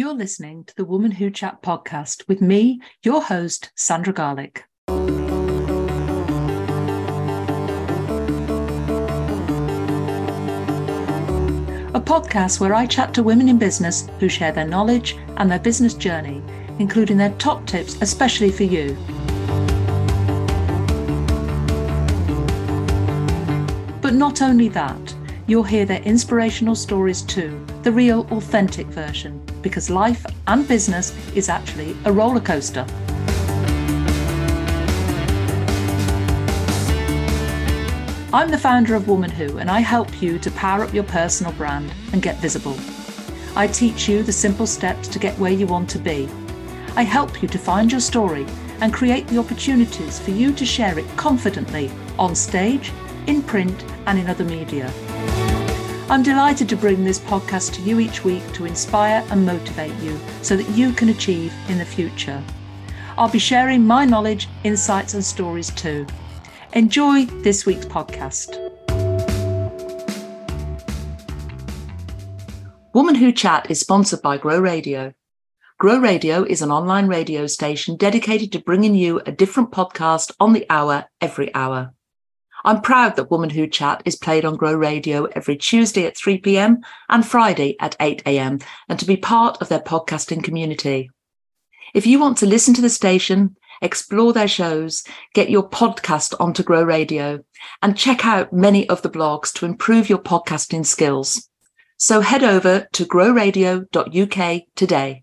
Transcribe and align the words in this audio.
You're 0.00 0.14
listening 0.14 0.64
to 0.64 0.74
the 0.76 0.86
Woman 0.86 1.10
Who 1.10 1.28
Chat 1.28 1.60
podcast 1.60 2.26
with 2.26 2.40
me, 2.40 2.80
your 3.02 3.20
host, 3.20 3.70
Sandra 3.76 4.14
Garlick. 4.14 4.64
A 4.88 4.92
podcast 12.00 12.60
where 12.60 12.72
I 12.72 12.86
chat 12.86 13.12
to 13.12 13.22
women 13.22 13.50
in 13.50 13.58
business 13.58 14.08
who 14.18 14.30
share 14.30 14.52
their 14.52 14.66
knowledge 14.66 15.18
and 15.36 15.50
their 15.50 15.58
business 15.58 15.92
journey, 15.92 16.42
including 16.78 17.18
their 17.18 17.32
top 17.32 17.66
tips, 17.66 18.00
especially 18.00 18.50
for 18.50 18.64
you. 18.64 18.96
But 24.00 24.14
not 24.14 24.40
only 24.40 24.70
that, 24.70 25.14
you'll 25.46 25.62
hear 25.62 25.84
their 25.84 26.00
inspirational 26.04 26.74
stories 26.74 27.20
too, 27.20 27.62
the 27.82 27.92
real, 27.92 28.26
authentic 28.30 28.86
version, 28.86 29.44
because 29.62 29.90
life 29.90 30.24
and 30.46 30.66
business 30.66 31.14
is 31.34 31.48
actually 31.48 31.96
a 32.04 32.12
roller 32.12 32.40
coaster. 32.40 32.86
I'm 38.32 38.50
the 38.50 38.58
founder 38.58 38.94
of 38.94 39.08
Woman 39.08 39.30
Who, 39.30 39.58
and 39.58 39.68
I 39.68 39.80
help 39.80 40.22
you 40.22 40.38
to 40.38 40.50
power 40.52 40.84
up 40.84 40.94
your 40.94 41.02
personal 41.04 41.52
brand 41.52 41.92
and 42.12 42.22
get 42.22 42.36
visible. 42.36 42.76
I 43.56 43.66
teach 43.66 44.08
you 44.08 44.22
the 44.22 44.32
simple 44.32 44.68
steps 44.68 45.08
to 45.08 45.18
get 45.18 45.36
where 45.38 45.50
you 45.50 45.66
want 45.66 45.90
to 45.90 45.98
be. 45.98 46.28
I 46.94 47.02
help 47.02 47.42
you 47.42 47.48
to 47.48 47.58
find 47.58 47.90
your 47.90 48.00
story 48.00 48.46
and 48.80 48.94
create 48.94 49.26
the 49.26 49.38
opportunities 49.38 50.20
for 50.20 50.30
you 50.30 50.52
to 50.52 50.64
share 50.64 50.96
it 50.96 51.06
confidently 51.16 51.90
on 52.18 52.36
stage, 52.36 52.92
in 53.26 53.42
print, 53.42 53.84
and 54.06 54.18
in 54.18 54.28
other 54.28 54.44
media. 54.44 54.92
I'm 56.10 56.24
delighted 56.24 56.68
to 56.70 56.76
bring 56.76 57.04
this 57.04 57.20
podcast 57.20 57.74
to 57.74 57.82
you 57.82 58.00
each 58.00 58.24
week 58.24 58.42
to 58.54 58.64
inspire 58.64 59.24
and 59.30 59.46
motivate 59.46 59.94
you 60.02 60.18
so 60.42 60.56
that 60.56 60.68
you 60.70 60.92
can 60.92 61.10
achieve 61.10 61.54
in 61.68 61.78
the 61.78 61.84
future. 61.84 62.42
I'll 63.16 63.30
be 63.30 63.38
sharing 63.38 63.86
my 63.86 64.04
knowledge, 64.06 64.48
insights, 64.64 65.14
and 65.14 65.24
stories 65.24 65.70
too. 65.70 66.08
Enjoy 66.72 67.26
this 67.26 67.64
week's 67.64 67.86
podcast. 67.86 68.58
Woman 72.92 73.14
Who 73.14 73.30
Chat 73.30 73.70
is 73.70 73.78
sponsored 73.78 74.20
by 74.20 74.36
Grow 74.36 74.58
Radio. 74.58 75.12
Grow 75.78 76.00
Radio 76.00 76.42
is 76.42 76.60
an 76.60 76.72
online 76.72 77.06
radio 77.06 77.46
station 77.46 77.96
dedicated 77.96 78.50
to 78.50 78.58
bringing 78.58 78.96
you 78.96 79.20
a 79.26 79.30
different 79.30 79.70
podcast 79.70 80.32
on 80.40 80.54
the 80.54 80.66
hour 80.68 81.04
every 81.20 81.54
hour. 81.54 81.94
I'm 82.64 82.80
proud 82.80 83.16
that 83.16 83.30
Woman 83.30 83.50
Who 83.50 83.66
Chat 83.66 84.02
is 84.04 84.16
played 84.16 84.44
on 84.44 84.56
Grow 84.56 84.74
Radio 84.74 85.24
every 85.26 85.56
Tuesday 85.56 86.06
at 86.06 86.16
3 86.16 86.38
p.m. 86.38 86.80
and 87.08 87.26
Friday 87.26 87.76
at 87.80 87.96
8 88.00 88.22
a.m. 88.26 88.58
and 88.88 88.98
to 88.98 89.06
be 89.06 89.16
part 89.16 89.60
of 89.60 89.68
their 89.68 89.80
podcasting 89.80 90.44
community. 90.44 91.10
If 91.94 92.06
you 92.06 92.20
want 92.20 92.38
to 92.38 92.46
listen 92.46 92.74
to 92.74 92.82
the 92.82 92.90
station, 92.90 93.56
explore 93.82 94.32
their 94.32 94.48
shows, 94.48 95.04
get 95.34 95.50
your 95.50 95.68
podcast 95.68 96.34
onto 96.38 96.62
Grow 96.62 96.82
Radio, 96.82 97.42
and 97.82 97.96
check 97.96 98.24
out 98.24 98.52
many 98.52 98.88
of 98.88 99.02
the 99.02 99.10
blogs 99.10 99.52
to 99.54 99.66
improve 99.66 100.08
your 100.08 100.18
podcasting 100.18 100.84
skills. 100.84 101.48
So 101.96 102.20
head 102.20 102.42
over 102.42 102.86
to 102.92 103.04
growradio.uk 103.04 104.62
today. 104.74 105.20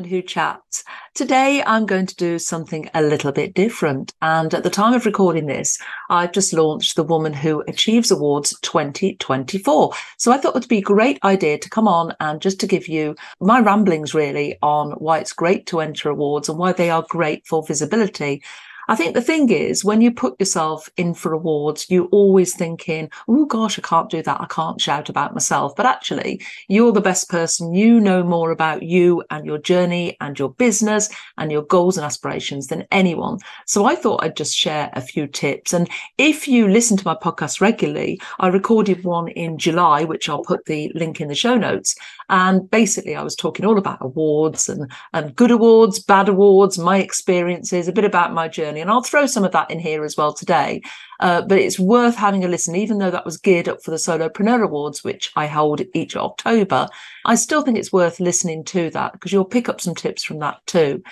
Woman 0.00 0.10
Who 0.10 0.22
Chats. 0.22 0.82
Today, 1.14 1.62
I'm 1.66 1.84
going 1.84 2.06
to 2.06 2.16
do 2.16 2.38
something 2.38 2.88
a 2.94 3.02
little 3.02 3.32
bit 3.32 3.52
different. 3.52 4.14
And 4.22 4.54
at 4.54 4.62
the 4.62 4.70
time 4.70 4.94
of 4.94 5.04
recording 5.04 5.44
this, 5.44 5.78
I've 6.08 6.32
just 6.32 6.54
launched 6.54 6.96
the 6.96 7.02
Woman 7.02 7.34
Who 7.34 7.62
Achieves 7.68 8.10
Awards 8.10 8.58
2024. 8.62 9.92
So 10.16 10.32
I 10.32 10.38
thought 10.38 10.50
it 10.50 10.54
would 10.54 10.68
be 10.68 10.78
a 10.78 10.82
great 10.82 11.18
idea 11.22 11.58
to 11.58 11.68
come 11.68 11.86
on 11.86 12.14
and 12.18 12.40
just 12.40 12.58
to 12.60 12.66
give 12.66 12.88
you 12.88 13.14
my 13.40 13.60
ramblings 13.60 14.14
really 14.14 14.56
on 14.62 14.92
why 14.92 15.18
it's 15.18 15.34
great 15.34 15.66
to 15.66 15.80
enter 15.80 16.08
awards 16.08 16.48
and 16.48 16.56
why 16.56 16.72
they 16.72 16.88
are 16.88 17.04
great 17.10 17.46
for 17.46 17.62
visibility 17.62 18.42
I 18.90 18.96
think 18.96 19.14
the 19.14 19.22
thing 19.22 19.50
is, 19.50 19.84
when 19.84 20.00
you 20.00 20.10
put 20.10 20.40
yourself 20.40 20.90
in 20.96 21.14
for 21.14 21.32
awards, 21.32 21.86
you're 21.88 22.06
always 22.06 22.56
thinking, 22.56 23.08
oh 23.28 23.46
gosh, 23.46 23.78
I 23.78 23.82
can't 23.82 24.10
do 24.10 24.20
that. 24.20 24.40
I 24.40 24.46
can't 24.46 24.80
shout 24.80 25.08
about 25.08 25.32
myself. 25.32 25.76
But 25.76 25.86
actually, 25.86 26.42
you're 26.66 26.90
the 26.90 27.00
best 27.00 27.30
person. 27.30 27.72
You 27.72 28.00
know 28.00 28.24
more 28.24 28.50
about 28.50 28.82
you 28.82 29.22
and 29.30 29.46
your 29.46 29.58
journey 29.58 30.16
and 30.20 30.36
your 30.36 30.48
business 30.48 31.08
and 31.38 31.52
your 31.52 31.62
goals 31.62 31.98
and 31.98 32.04
aspirations 32.04 32.66
than 32.66 32.84
anyone. 32.90 33.38
So 33.64 33.84
I 33.84 33.94
thought 33.94 34.24
I'd 34.24 34.36
just 34.36 34.56
share 34.56 34.90
a 34.94 35.00
few 35.00 35.28
tips. 35.28 35.72
And 35.72 35.88
if 36.18 36.48
you 36.48 36.66
listen 36.66 36.96
to 36.96 37.06
my 37.06 37.14
podcast 37.14 37.60
regularly, 37.60 38.20
I 38.40 38.48
recorded 38.48 39.04
one 39.04 39.28
in 39.28 39.56
July, 39.56 40.02
which 40.02 40.28
I'll 40.28 40.42
put 40.42 40.64
the 40.64 40.90
link 40.96 41.20
in 41.20 41.28
the 41.28 41.36
show 41.36 41.56
notes. 41.56 41.94
And 42.28 42.68
basically, 42.68 43.14
I 43.14 43.22
was 43.22 43.36
talking 43.36 43.64
all 43.64 43.78
about 43.78 43.98
awards 44.00 44.68
and, 44.68 44.90
and 45.12 45.36
good 45.36 45.52
awards, 45.52 46.00
bad 46.00 46.28
awards, 46.28 46.76
my 46.76 46.98
experiences, 46.98 47.86
a 47.86 47.92
bit 47.92 48.04
about 48.04 48.34
my 48.34 48.48
journey 48.48 48.79
and 48.80 48.90
I'll 48.90 49.02
throw 49.02 49.26
some 49.26 49.44
of 49.44 49.52
that 49.52 49.70
in 49.70 49.78
here 49.78 50.04
as 50.04 50.16
well 50.16 50.32
today. 50.32 50.82
Uh, 51.20 51.42
but 51.42 51.58
it's 51.58 51.78
worth 51.78 52.16
having 52.16 52.44
a 52.44 52.48
listen, 52.48 52.74
even 52.74 52.98
though 52.98 53.10
that 53.10 53.24
was 53.24 53.36
geared 53.36 53.68
up 53.68 53.82
for 53.82 53.90
the 53.90 53.98
Solopreneur 53.98 54.64
Awards, 54.64 55.04
which 55.04 55.30
I 55.36 55.46
hold 55.46 55.82
each 55.94 56.16
October. 56.16 56.88
I 57.24 57.34
still 57.34 57.62
think 57.62 57.76
it's 57.76 57.92
worth 57.92 58.20
listening 58.20 58.64
to 58.64 58.90
that 58.90 59.12
because 59.12 59.32
you'll 59.32 59.44
pick 59.44 59.68
up 59.68 59.80
some 59.80 59.94
tips 59.94 60.24
from 60.24 60.38
that 60.38 60.60
too. 60.66 61.02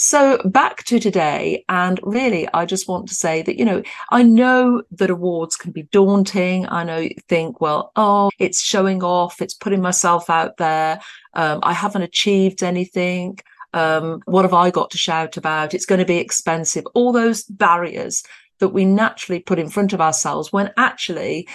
So 0.00 0.38
back 0.44 0.84
to 0.84 1.00
today. 1.00 1.64
And 1.68 1.98
really, 2.04 2.48
I 2.54 2.66
just 2.66 2.88
want 2.88 3.08
to 3.08 3.14
say 3.14 3.42
that, 3.42 3.58
you 3.58 3.64
know, 3.64 3.82
I 4.10 4.22
know 4.22 4.82
that 4.92 5.10
awards 5.10 5.56
can 5.56 5.72
be 5.72 5.82
daunting. 5.82 6.68
I 6.68 6.84
know 6.84 6.98
you 6.98 7.16
think, 7.28 7.60
well, 7.60 7.90
oh, 7.96 8.30
it's 8.38 8.62
showing 8.62 9.02
off. 9.02 9.42
It's 9.42 9.54
putting 9.54 9.82
myself 9.82 10.30
out 10.30 10.56
there. 10.56 11.00
Um, 11.34 11.58
I 11.64 11.72
haven't 11.72 12.02
achieved 12.02 12.62
anything. 12.62 13.40
Um, 13.74 14.22
what 14.24 14.44
have 14.44 14.54
I 14.54 14.70
got 14.70 14.90
to 14.92 14.98
shout 14.98 15.36
about? 15.36 15.74
It's 15.74 15.86
going 15.86 15.98
to 15.98 16.04
be 16.04 16.18
expensive. 16.18 16.86
All 16.94 17.12
those 17.12 17.44
barriers 17.44 18.22
that 18.60 18.70
we 18.70 18.84
naturally 18.84 19.40
put 19.40 19.58
in 19.58 19.68
front 19.68 19.92
of 19.92 20.00
ourselves 20.00 20.52
when 20.52 20.72
actually 20.76 21.48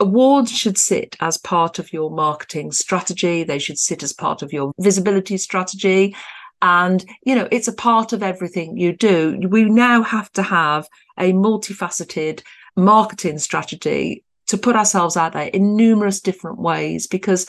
awards 0.00 0.50
should 0.52 0.78
sit 0.78 1.16
as 1.20 1.38
part 1.38 1.78
of 1.78 1.92
your 1.92 2.10
marketing 2.10 2.72
strategy. 2.72 3.44
They 3.44 3.58
should 3.58 3.78
sit 3.78 4.02
as 4.02 4.12
part 4.12 4.42
of 4.42 4.52
your 4.52 4.72
visibility 4.78 5.36
strategy. 5.36 6.14
And, 6.62 7.04
you 7.24 7.34
know, 7.34 7.48
it's 7.50 7.68
a 7.68 7.72
part 7.72 8.12
of 8.12 8.22
everything 8.22 8.76
you 8.76 8.96
do. 8.96 9.40
We 9.48 9.64
now 9.64 10.02
have 10.02 10.32
to 10.32 10.42
have 10.42 10.88
a 11.18 11.32
multifaceted 11.32 12.42
marketing 12.76 13.38
strategy 13.38 14.24
to 14.46 14.58
put 14.58 14.76
ourselves 14.76 15.16
out 15.16 15.32
there 15.32 15.48
in 15.48 15.76
numerous 15.76 16.20
different 16.20 16.58
ways 16.58 17.06
because 17.06 17.46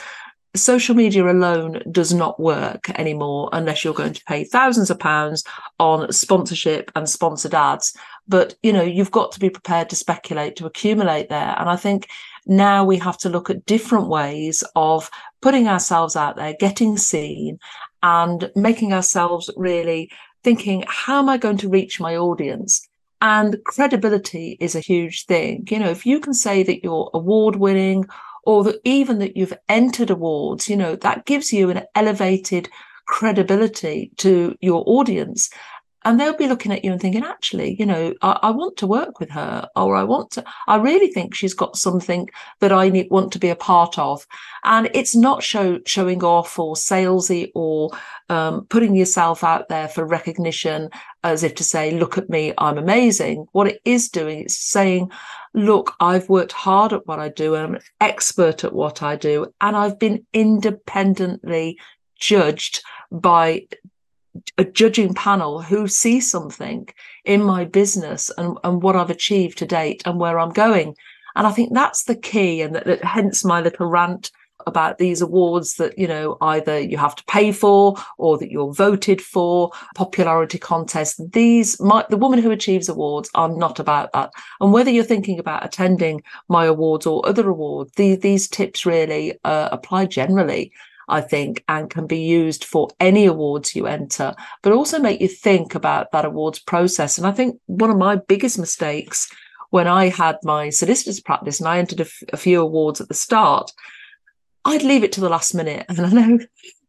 social 0.55 0.95
media 0.95 1.25
alone 1.29 1.81
does 1.91 2.13
not 2.13 2.39
work 2.39 2.89
anymore 2.91 3.49
unless 3.53 3.83
you're 3.83 3.93
going 3.93 4.13
to 4.13 4.23
pay 4.25 4.43
thousands 4.43 4.89
of 4.89 4.99
pounds 4.99 5.43
on 5.79 6.11
sponsorship 6.11 6.91
and 6.95 7.09
sponsored 7.09 7.53
ads. 7.53 7.95
But 8.27 8.55
you 8.63 8.73
know 8.73 8.81
you've 8.81 9.11
got 9.11 9.31
to 9.33 9.39
be 9.39 9.49
prepared 9.49 9.89
to 9.89 9.95
speculate 9.95 10.55
to 10.55 10.65
accumulate 10.65 11.29
there. 11.29 11.55
And 11.57 11.69
i 11.69 11.75
think 11.75 12.07
now 12.47 12.83
we 12.85 12.97
have 12.97 13.17
to 13.19 13.29
look 13.29 13.49
at 13.49 13.65
different 13.65 14.07
ways 14.07 14.63
of 14.75 15.09
putting 15.41 15.67
ourselves 15.67 16.15
out 16.15 16.35
there 16.35 16.55
getting 16.59 16.97
seen 16.97 17.59
and 18.03 18.51
making 18.55 18.93
ourselves 18.93 19.49
really 19.55 20.09
thinking 20.43 20.83
how 20.87 21.19
am 21.19 21.29
i 21.29 21.37
going 21.37 21.57
to 21.57 21.69
reach 21.69 21.99
my 21.99 22.15
audience? 22.15 22.87
And 23.21 23.57
credibility 23.63 24.57
is 24.59 24.75
a 24.75 24.79
huge 24.79 25.25
thing. 25.25 25.67
You 25.69 25.79
know 25.79 25.89
if 25.89 26.05
you 26.05 26.19
can 26.19 26.33
say 26.33 26.63
that 26.63 26.83
you're 26.83 27.09
award 27.13 27.55
winning 27.55 28.05
or 28.45 28.63
that 28.63 28.79
even 28.83 29.19
that 29.19 29.35
you've 29.35 29.57
entered 29.69 30.09
awards, 30.09 30.69
you 30.69 30.77
know, 30.77 30.95
that 30.97 31.25
gives 31.25 31.51
you 31.51 31.69
an 31.69 31.83
elevated 31.95 32.69
credibility 33.07 34.11
to 34.17 34.55
your 34.61 34.83
audience. 34.87 35.49
And 36.05 36.19
they'll 36.19 36.37
be 36.37 36.47
looking 36.47 36.71
at 36.71 36.85
you 36.85 36.91
and 36.91 37.01
thinking, 37.01 37.23
actually, 37.23 37.75
you 37.77 37.85
know, 37.85 38.13
I, 38.21 38.39
I 38.43 38.51
want 38.51 38.77
to 38.77 38.87
work 38.87 39.19
with 39.19 39.31
her, 39.31 39.67
or 39.75 39.95
I 39.95 40.03
want 40.03 40.31
to, 40.31 40.43
I 40.67 40.77
really 40.77 41.07
think 41.07 41.33
she's 41.33 41.55
got 41.55 41.75
something 41.75 42.29
that 42.59 42.71
I 42.71 42.89
need, 42.89 43.09
want 43.09 43.31
to 43.33 43.39
be 43.39 43.49
a 43.49 43.55
part 43.55 43.97
of. 43.97 44.25
And 44.63 44.89
it's 44.93 45.15
not 45.15 45.43
show, 45.43 45.79
showing 45.85 46.23
off 46.23 46.57
or 46.59 46.75
salesy 46.75 47.51
or 47.55 47.89
um, 48.29 48.65
putting 48.69 48.95
yourself 48.95 49.43
out 49.43 49.67
there 49.67 49.87
for 49.87 50.05
recognition 50.05 50.89
as 51.23 51.43
if 51.43 51.55
to 51.55 51.63
say, 51.63 51.91
look 51.91 52.19
at 52.19 52.29
me, 52.29 52.53
I'm 52.59 52.77
amazing. 52.77 53.47
What 53.51 53.67
it 53.67 53.81
is 53.83 54.09
doing 54.09 54.45
is 54.45 54.57
saying, 54.57 55.11
look, 55.55 55.95
I've 55.99 56.29
worked 56.29 56.51
hard 56.51 56.93
at 56.93 57.07
what 57.07 57.19
I 57.19 57.29
do, 57.29 57.55
I'm 57.55 57.75
an 57.75 57.81
expert 57.99 58.63
at 58.63 58.73
what 58.73 59.01
I 59.01 59.15
do, 59.15 59.47
and 59.59 59.75
I've 59.75 59.97
been 59.97 60.25
independently 60.33 61.79
judged 62.19 62.83
by 63.11 63.67
a 64.57 64.65
judging 64.65 65.13
panel 65.13 65.61
who 65.61 65.87
see 65.87 66.19
something 66.19 66.87
in 67.23 67.41
my 67.41 67.65
business 67.65 68.31
and, 68.37 68.57
and 68.63 68.81
what 68.81 68.95
I've 68.95 69.09
achieved 69.09 69.57
to 69.59 69.65
date 69.65 70.03
and 70.05 70.19
where 70.19 70.39
I'm 70.39 70.51
going. 70.51 70.95
And 71.35 71.45
I 71.45 71.51
think 71.51 71.73
that's 71.73 72.03
the 72.05 72.15
key, 72.15 72.61
and 72.61 72.75
that, 72.75 72.85
that 72.85 73.03
hence 73.03 73.43
my 73.43 73.61
little 73.61 73.87
rant 73.87 74.31
about 74.67 74.97
these 74.97 75.21
awards 75.21 75.75
that, 75.75 75.97
you 75.97 76.07
know, 76.07 76.37
either 76.41 76.79
you 76.79 76.97
have 76.97 77.15
to 77.15 77.23
pay 77.25 77.51
for 77.51 77.95
or 78.17 78.37
that 78.37 78.49
you're 78.49 78.73
voted 78.73 79.21
for, 79.21 79.71
popularity 79.95 80.57
contests. 80.57 81.19
These, 81.31 81.79
my, 81.79 82.05
the 82.09 82.17
woman 82.17 82.39
who 82.41 82.51
achieves 82.51 82.89
awards 82.89 83.29
are 83.35 83.49
not 83.49 83.79
about 83.79 84.11
that. 84.13 84.31
And 84.61 84.71
whether 84.73 84.89
you're 84.89 85.03
thinking 85.03 85.39
about 85.39 85.65
attending 85.65 86.23
my 86.47 86.65
awards 86.65 87.05
or 87.05 87.27
other 87.27 87.49
awards, 87.49 87.91
the, 87.95 88.15
these 88.15 88.47
tips 88.47 88.85
really 88.85 89.37
uh, 89.43 89.69
apply 89.71 90.05
generally. 90.05 90.71
I 91.07 91.21
think, 91.21 91.63
and 91.67 91.89
can 91.89 92.07
be 92.07 92.19
used 92.19 92.63
for 92.63 92.89
any 92.99 93.25
awards 93.25 93.75
you 93.75 93.87
enter, 93.87 94.33
but 94.61 94.73
also 94.73 94.99
make 94.99 95.21
you 95.21 95.27
think 95.27 95.75
about 95.75 96.11
that 96.11 96.25
awards 96.25 96.59
process. 96.59 97.17
And 97.17 97.27
I 97.27 97.31
think 97.31 97.59
one 97.67 97.89
of 97.89 97.97
my 97.97 98.15
biggest 98.15 98.57
mistakes 98.59 99.31
when 99.69 99.87
I 99.87 100.09
had 100.09 100.37
my 100.43 100.69
solicitor's 100.69 101.19
practice 101.19 101.59
and 101.59 101.67
I 101.67 101.79
entered 101.79 101.99
a, 101.99 102.03
f- 102.03 102.23
a 102.31 102.37
few 102.37 102.61
awards 102.61 103.01
at 103.01 103.07
the 103.07 103.13
start, 103.13 103.71
I'd 104.63 104.83
leave 104.83 105.03
it 105.03 105.11
to 105.13 105.21
the 105.21 105.29
last 105.29 105.53
minute. 105.53 105.85
And 105.89 106.01
I 106.01 106.09
know 106.09 106.39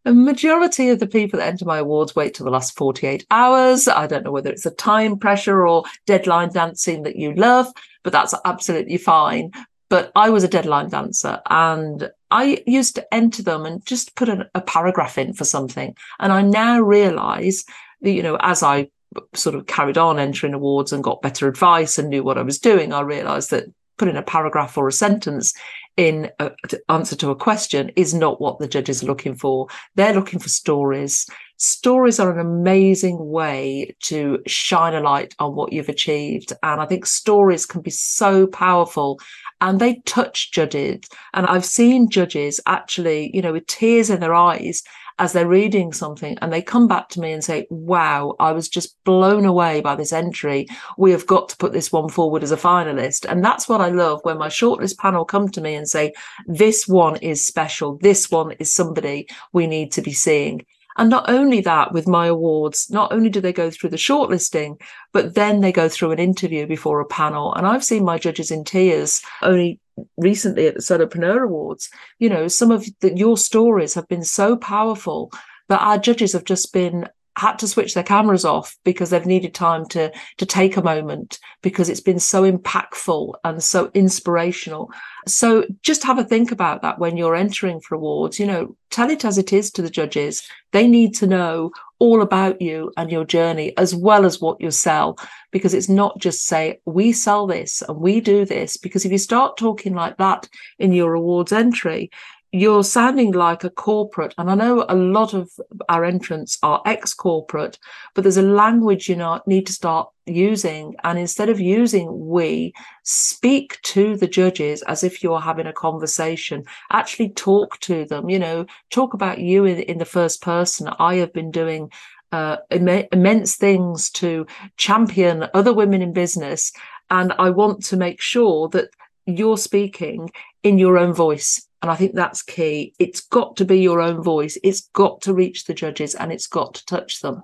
the 0.05 0.15
majority 0.15 0.91
of 0.91 1.01
the 1.01 1.09
people 1.09 1.41
that 1.41 1.49
enter 1.49 1.65
my 1.65 1.79
awards 1.79 2.15
wait 2.15 2.35
till 2.35 2.45
the 2.45 2.53
last 2.53 2.77
48 2.77 3.27
hours. 3.33 3.89
I 3.89 4.07
don't 4.07 4.23
know 4.23 4.31
whether 4.31 4.51
it's 4.51 4.65
a 4.65 4.71
time 4.71 5.19
pressure 5.19 5.67
or 5.67 5.83
deadline 6.07 6.53
dancing 6.53 7.03
that 7.03 7.17
you 7.17 7.35
love, 7.35 7.67
but 8.05 8.12
that's 8.12 8.33
absolutely 8.45 8.99
fine. 8.99 9.51
But 9.89 10.12
I 10.15 10.31
was 10.31 10.45
a 10.45 10.49
deadline 10.49 10.91
dancer 10.91 11.41
and 11.51 12.09
I 12.31 12.62
used 12.67 12.94
to 12.96 13.14
enter 13.14 13.43
them 13.43 13.67
and 13.67 13.84
just 13.87 14.14
put 14.17 14.28
a, 14.28 14.49
a 14.55 14.61
paragraph 14.61 15.19
in 15.19 15.32
for 15.32 15.44
something. 15.44 15.96
And 16.19 16.32
I 16.32 16.43
now 16.43 16.81
realize 16.81 17.64
that, 18.00 18.11
you 18.11 18.23
know, 18.23 18.37
as 18.40 18.62
I 18.62 18.88
sort 19.34 19.55
of 19.55 19.67
carried 19.67 19.99
on 19.99 20.19
entering 20.19 20.55
awards 20.55 20.93
and 20.93 21.05
got 21.05 21.23
better 21.23 21.49
advice 21.49 21.99
and 21.99 22.08
knew 22.08 22.23
what 22.23 22.38
I 22.38 22.43
was 22.43 22.58
doing, 22.58 22.93
I 22.93 23.00
realized 23.00 23.50
that 23.50 23.67
putting 23.99 24.17
a 24.17 24.23
paragraph 24.23 24.76
or 24.76 24.88
a 24.88 24.93
sentence 24.93 25.55
in 25.96 26.31
a, 26.38 26.50
answer 26.88 27.17
to 27.17 27.31
a 27.31 27.37
question 27.37 27.90
is 27.96 28.12
not 28.12 28.40
what 28.40 28.58
the 28.58 28.69
judges 28.69 29.02
are 29.02 29.06
looking 29.06 29.34
for. 29.34 29.69
They're 29.94 30.12
looking 30.12 30.38
for 30.38 30.49
stories. 30.49 31.26
Stories 31.56 32.20
are 32.20 32.31
an 32.31 32.38
amazing 32.38 33.17
way 33.31 33.96
to 34.02 34.43
shine 34.46 34.94
a 34.94 35.00
light 35.00 35.34
on 35.38 35.55
what 35.55 35.73
you've 35.73 35.88
achieved. 35.88 36.52
And 36.62 36.81
I 36.81 36.87
think 36.87 37.06
stories 37.06 37.64
can 37.64 37.81
be 37.81 37.90
so 37.90 38.46
powerful 38.46 39.19
and 39.61 39.81
they 39.81 40.03
touch 40.06 40.53
judges. 40.53 41.00
And 41.35 41.47
I've 41.47 41.64
seen 41.64 42.11
judges 42.11 42.61
actually, 42.67 43.31
you 43.35 43.43
know, 43.43 43.53
with 43.53 43.67
tears 43.67 44.11
in 44.11 44.20
their 44.20 44.35
eyes 44.35 44.82
as 45.19 45.32
they're 45.32 45.49
reading 45.49 45.93
something 45.93 46.37
and 46.43 46.53
they 46.53 46.61
come 46.61 46.87
back 46.87 47.08
to 47.08 47.20
me 47.20 47.32
and 47.32 47.43
say, 47.43 47.67
wow, 47.70 48.35
I 48.38 48.53
was 48.53 48.69
just 48.69 49.03
blown 49.05 49.47
away 49.47 49.81
by 49.81 49.94
this 49.94 50.12
entry. 50.12 50.67
We 50.99 51.11
have 51.12 51.26
got 51.26 51.49
to 51.49 51.56
put 51.56 51.73
this 51.73 51.91
one 51.91 52.11
forward 52.11 52.43
as 52.43 52.53
a 52.53 52.56
finalist. 52.56 53.25
And 53.31 53.43
that's 53.43 53.69
what 53.69 53.81
I 53.81 53.88
love 53.88 54.20
when 54.25 54.38
my 54.38 54.49
shortlist 54.49 54.99
panel 54.99 55.25
come 55.25 55.49
to 55.50 55.61
me 55.61 55.75
and 55.75 55.88
say, 55.88 56.12
this 56.47 56.87
one 56.87 57.17
is 57.17 57.44
special. 57.44 57.99
This 58.02 58.31
one 58.31 58.52
is 58.52 58.73
somebody 58.73 59.26
we 59.55 59.67
need 59.67 59.91
to 59.93 60.02
be 60.02 60.12
seeing. 60.12 60.67
And 60.97 61.11
not 61.11 61.29
only 61.29 61.61
that, 61.63 61.93
with 61.93 62.09
my 62.09 62.27
awards, 62.27 62.91
not 62.91 63.13
only 63.13 63.29
do 63.29 63.41
they 63.41 63.53
go 63.53 63.71
through 63.71 63.91
the 63.91 63.97
shortlisting, 63.97 64.81
but 65.13 65.35
then 65.35 65.61
they 65.61 65.73
go 65.73 65.89
through 65.89 66.13
an 66.13 66.19
interview 66.19 66.67
before 66.67 67.01
a 67.01 67.07
panel. 67.07 67.55
And 67.55 67.67
I've 67.67 67.85
seen 67.85 68.05
my 68.05 68.19
judges 68.19 68.51
in 68.51 68.65
tears 68.65 69.23
only 69.43 69.79
recently 70.17 70.67
at 70.67 70.75
the 70.75 70.81
Solopreneur 70.81 71.45
Awards. 71.45 71.91
You 72.19 72.29
know, 72.29 72.49
some 72.49 72.71
of 72.71 72.87
the, 73.01 73.17
your 73.17 73.37
stories 73.37 73.95
have 73.95 74.09
been 74.09 74.25
so 74.25 74.57
powerful 74.57 75.31
that 75.69 75.81
our 75.81 75.99
judges 75.99 76.33
have 76.33 76.45
just 76.45 76.73
been 76.73 77.09
had 77.37 77.59
to 77.59 77.69
switch 77.69 77.94
their 77.94 78.03
cameras 78.03 78.44
off 78.44 78.77
because 78.85 79.11
they've 79.11 79.27
needed 79.27 79.55
time 79.55 79.87
to 79.87 80.12
to 80.38 80.47
take 80.47 80.77
a 80.77 80.83
moment 80.83 81.38
because 81.62 81.88
it's 81.88 82.00
been 82.00 82.21
so 82.21 82.50
impactful 82.50 83.35
and 83.44 83.62
so 83.62 83.91
inspirational. 83.94 84.91
So 85.27 85.67
just 85.83 86.05
have 86.05 86.19
a 86.19 86.25
think 86.25 86.50
about 86.50 86.83
that 86.83 86.99
when 86.99 87.17
you're 87.17 87.37
entering 87.37 87.81
for 87.81 87.94
awards. 87.94 88.38
You 88.38 88.47
know 88.47 88.77
tell 88.91 89.11
it 89.11 89.25
as 89.25 89.37
it 89.37 89.53
is 89.53 89.71
to 89.73 89.83
the 89.83 89.91
judges. 89.91 90.43
They 90.73 90.88
need 90.88 91.15
to 91.17 91.27
know 91.27 91.73
all 91.99 92.23
about 92.23 92.61
you 92.61 92.93
and 92.97 93.11
your 93.11 93.25
journey 93.25 93.77
as 93.77 93.94
well 93.94 94.25
as 94.25 94.41
what 94.41 94.61
you 94.61 94.71
sell 94.71 95.19
because 95.50 95.75
it's 95.75 95.88
not 95.88 96.19
just 96.19 96.47
say 96.47 96.81
we 96.85 97.12
sell 97.12 97.47
this 97.47 97.83
and 97.83 97.99
we 97.99 98.21
do 98.21 98.44
this. 98.44 98.77
Because 98.77 99.05
if 99.05 99.12
you 99.12 99.19
start 99.19 99.56
talking 99.56 99.94
like 99.94 100.17
that 100.19 100.49
in 100.79 100.93
your 100.93 101.15
awards 101.15 101.53
entry 101.53 102.11
you're 102.56 102.85
sounding 102.85 103.32
like 103.32 103.64
a 103.64 103.70
corporate. 103.70 104.35
And 104.38 104.50
I 104.50 104.55
know 104.55 104.87
a 104.88 104.94
lot 104.94 105.35
of 105.35 105.50
our 105.91 106.06
entrants 106.06 106.58
are 106.62 106.81
ex 106.87 107.12
corporate, 107.12 107.79
but 108.14 108.23
there's 108.23 108.38
a 108.38 108.43
language 108.43 109.11
you 109.11 109.17
know, 109.17 109.43
need 109.47 109.67
to 109.67 109.75
start 109.75 110.08
using. 110.25 110.94
And 111.05 111.19
instead 111.19 111.50
of 111.50 111.61
using 111.61 112.29
we, 112.29 112.73
speak 113.03 113.81
to 113.82 114.17
the 114.17 114.26
judges 114.26 114.81
as 114.82 115.05
if 115.05 115.23
you're 115.23 115.41
having 115.41 115.67
a 115.67 115.73
conversation. 115.73 116.64
Actually 116.91 117.29
talk 117.29 117.79
to 117.81 118.06
them, 118.06 118.31
you 118.31 118.38
know, 118.38 118.64
talk 118.91 119.12
about 119.12 119.38
you 119.38 119.67
in, 119.67 119.81
in 119.81 119.99
the 119.99 120.06
first 120.06 120.41
person. 120.41 120.88
I 120.99 121.17
have 121.17 121.35
been 121.35 121.50
doing 121.50 121.91
uh, 122.32 122.56
Im- 122.70 123.06
immense 123.12 123.56
things 123.56 124.11
to 124.11 124.47
champion 124.79 125.47
other 125.52 125.75
women 125.75 126.00
in 126.00 126.14
business. 126.14 126.73
And 127.11 127.35
I 127.38 127.50
want 127.50 127.85
to 127.85 127.99
make 127.99 128.20
sure 128.20 128.69
that 128.70 128.88
you're 129.26 129.59
speaking 129.59 130.31
in 130.62 130.79
your 130.79 130.97
own 130.97 131.12
voice 131.12 131.66
and 131.82 131.90
I 131.90 131.94
think 131.94 132.14
that's 132.14 132.43
key. 132.43 132.94
It's 132.99 133.20
got 133.20 133.56
to 133.56 133.64
be 133.64 133.81
your 133.81 134.00
own 134.00 134.23
voice. 134.23 134.58
It's 134.62 134.88
got 134.93 135.20
to 135.23 135.34
reach 135.34 135.64
the 135.64 135.75
judges 135.75 136.14
and 136.14 136.32
it's 136.32 136.46
got 136.46 136.75
to 136.75 136.87
touch 136.87 137.20
them. 137.20 137.43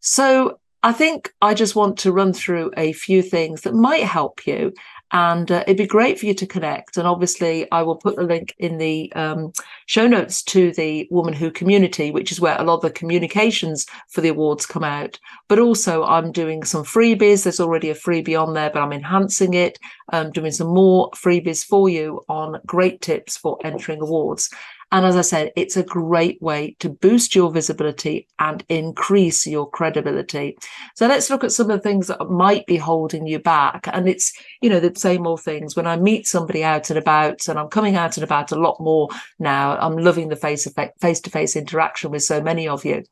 So 0.00 0.58
I 0.82 0.92
think 0.92 1.32
I 1.40 1.54
just 1.54 1.74
want 1.74 1.98
to 2.00 2.12
run 2.12 2.32
through 2.32 2.72
a 2.76 2.92
few 2.92 3.22
things 3.22 3.62
that 3.62 3.74
might 3.74 4.04
help 4.04 4.46
you 4.46 4.74
and 5.14 5.52
uh, 5.52 5.62
it'd 5.68 5.76
be 5.76 5.86
great 5.86 6.18
for 6.18 6.26
you 6.26 6.34
to 6.34 6.44
connect. 6.46 6.96
And 6.96 7.06
obviously, 7.06 7.70
I 7.70 7.82
will 7.82 7.94
put 7.94 8.16
the 8.16 8.24
link 8.24 8.52
in 8.58 8.78
the 8.78 9.12
um, 9.14 9.52
show 9.86 10.08
notes 10.08 10.42
to 10.42 10.72
the 10.72 11.06
Woman 11.08 11.32
Who 11.32 11.52
community, 11.52 12.10
which 12.10 12.32
is 12.32 12.40
where 12.40 12.60
a 12.60 12.64
lot 12.64 12.76
of 12.76 12.82
the 12.82 12.90
communications 12.90 13.86
for 14.10 14.22
the 14.22 14.30
awards 14.30 14.66
come 14.66 14.82
out. 14.82 15.20
But 15.48 15.60
also, 15.60 16.02
I'm 16.02 16.32
doing 16.32 16.64
some 16.64 16.82
freebies. 16.82 17.44
There's 17.44 17.60
already 17.60 17.90
a 17.90 17.94
freebie 17.94 18.40
on 18.40 18.54
there, 18.54 18.70
but 18.70 18.82
I'm 18.82 18.92
enhancing 18.92 19.54
it. 19.54 19.78
I'm 20.08 20.32
doing 20.32 20.50
some 20.50 20.74
more 20.74 21.12
freebies 21.12 21.64
for 21.64 21.88
you 21.88 22.24
on 22.28 22.60
great 22.66 23.00
tips 23.00 23.36
for 23.36 23.56
entering 23.64 24.00
awards. 24.00 24.50
And 24.94 25.04
as 25.04 25.16
I 25.16 25.22
said, 25.22 25.50
it's 25.56 25.76
a 25.76 25.82
great 25.82 26.40
way 26.40 26.76
to 26.78 26.88
boost 26.88 27.34
your 27.34 27.50
visibility 27.50 28.28
and 28.38 28.64
increase 28.68 29.44
your 29.44 29.68
credibility. 29.68 30.56
So 30.94 31.08
let's 31.08 31.28
look 31.28 31.42
at 31.42 31.50
some 31.50 31.68
of 31.68 31.76
the 31.76 31.82
things 31.82 32.06
that 32.06 32.30
might 32.30 32.64
be 32.66 32.76
holding 32.76 33.26
you 33.26 33.40
back. 33.40 33.88
And 33.92 34.08
it's, 34.08 34.32
you 34.62 34.70
know, 34.70 34.78
the 34.78 34.92
same 34.96 35.26
old 35.26 35.42
things. 35.42 35.74
When 35.74 35.88
I 35.88 35.96
meet 35.96 36.28
somebody 36.28 36.62
out 36.62 36.90
and 36.90 36.98
about, 36.98 37.48
and 37.48 37.58
I'm 37.58 37.70
coming 37.70 37.96
out 37.96 38.16
and 38.16 38.22
about 38.22 38.52
a 38.52 38.56
lot 38.56 38.78
more 38.78 39.08
now, 39.40 39.76
I'm 39.78 39.96
loving 39.96 40.28
the 40.28 40.36
face 40.36 40.62
to 40.62 41.30
face 41.30 41.56
interaction 41.56 42.12
with 42.12 42.22
so 42.22 42.40
many 42.40 42.68
of 42.68 42.84
you. 42.84 43.02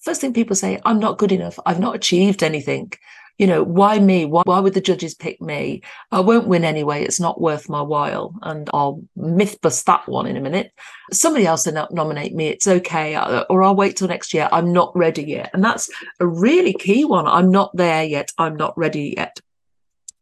First 0.00 0.20
thing 0.20 0.34
people 0.34 0.56
say, 0.56 0.78
I'm 0.84 0.98
not 0.98 1.16
good 1.16 1.32
enough. 1.32 1.58
I've 1.64 1.80
not 1.80 1.96
achieved 1.96 2.42
anything 2.42 2.92
you 3.38 3.46
know, 3.46 3.62
why 3.62 3.98
me? 3.98 4.24
Why, 4.24 4.42
why 4.44 4.60
would 4.60 4.74
the 4.74 4.80
judges 4.80 5.14
pick 5.14 5.40
me? 5.42 5.82
I 6.10 6.20
won't 6.20 6.48
win 6.48 6.64
anyway. 6.64 7.04
It's 7.04 7.20
not 7.20 7.40
worth 7.40 7.68
my 7.68 7.82
while. 7.82 8.34
And 8.42 8.70
I'll 8.72 9.02
myth 9.14 9.60
bust 9.60 9.84
that 9.86 10.08
one 10.08 10.26
in 10.26 10.36
a 10.36 10.40
minute. 10.40 10.72
Somebody 11.12 11.46
else 11.46 11.66
will 11.66 11.86
nominate 11.90 12.34
me. 12.34 12.48
It's 12.48 12.66
okay. 12.66 13.16
Or 13.50 13.62
I'll 13.62 13.76
wait 13.76 13.96
till 13.96 14.08
next 14.08 14.32
year. 14.32 14.48
I'm 14.52 14.72
not 14.72 14.96
ready 14.96 15.22
yet. 15.24 15.50
And 15.52 15.62
that's 15.62 15.90
a 16.18 16.26
really 16.26 16.72
key 16.72 17.04
one. 17.04 17.26
I'm 17.26 17.50
not 17.50 17.76
there 17.76 18.04
yet. 18.04 18.32
I'm 18.38 18.56
not 18.56 18.76
ready 18.78 19.14
yet. 19.16 19.38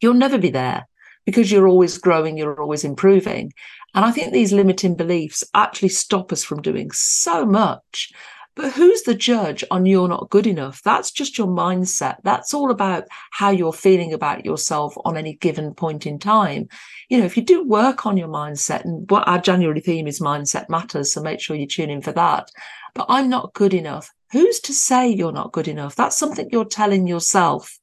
You'll 0.01 0.15
never 0.15 0.39
be 0.39 0.51
there 0.51 0.89
because 1.25 1.53
you're 1.53 1.69
always 1.69 1.99
growing. 1.99 2.37
You're 2.37 2.61
always 2.61 2.83
improving. 2.83 3.53
And 3.95 4.05
I 4.05 4.11
think 4.11 4.33
these 4.33 4.53
limiting 4.53 4.97
beliefs 4.97 5.45
actually 5.55 5.91
stop 5.91 6.33
us 6.33 6.43
from 6.43 6.63
doing 6.63 6.91
so 6.91 7.47
much. 7.47 8.13
But 8.57 8.73
who's 8.73 9.03
the 9.03 9.15
judge 9.15 9.65
on 9.71 9.85
you're 9.85 10.09
not 10.09 10.31
good 10.31 10.47
enough? 10.47 10.81
That's 10.83 11.11
just 11.11 11.37
your 11.37 11.49
mindset. 11.49 12.19
That's 12.23 12.55
all 12.55 12.71
about 12.71 13.05
how 13.33 13.51
you're 13.51 13.73
feeling 13.73 14.13
about 14.13 14.45
yourself 14.45 14.95
on 15.05 15.17
any 15.17 15.35
given 15.35 15.75
point 15.75 16.07
in 16.07 16.21
time. 16.21 16.69
You 17.09 17.19
know, 17.19 17.25
if 17.25 17.37
you 17.37 17.43
do 17.43 17.67
work 17.67 18.07
on 18.07 18.17
your 18.17 18.29
mindset, 18.29 18.85
and 18.85 19.11
what 19.11 19.27
our 19.27 19.39
January 19.39 19.81
theme 19.81 20.07
is 20.07 20.21
mindset 20.21 20.69
matters, 20.69 21.13
so 21.13 21.21
make 21.21 21.41
sure 21.41 21.57
you 21.57 21.67
tune 21.67 21.91
in 21.91 22.01
for 22.01 22.13
that. 22.13 22.49
But 22.95 23.07
I'm 23.09 23.29
not 23.29 23.55
good 23.55 23.75
enough. 23.75 24.13
Who's 24.31 24.61
to 24.61 24.73
say 24.73 25.09
you're 25.09 25.33
not 25.33 25.53
good 25.53 25.69
enough? 25.69 25.97
That's 25.97 26.17
something 26.17 26.49
you're 26.51 26.65
telling 26.65 27.09
yourself 27.09 27.79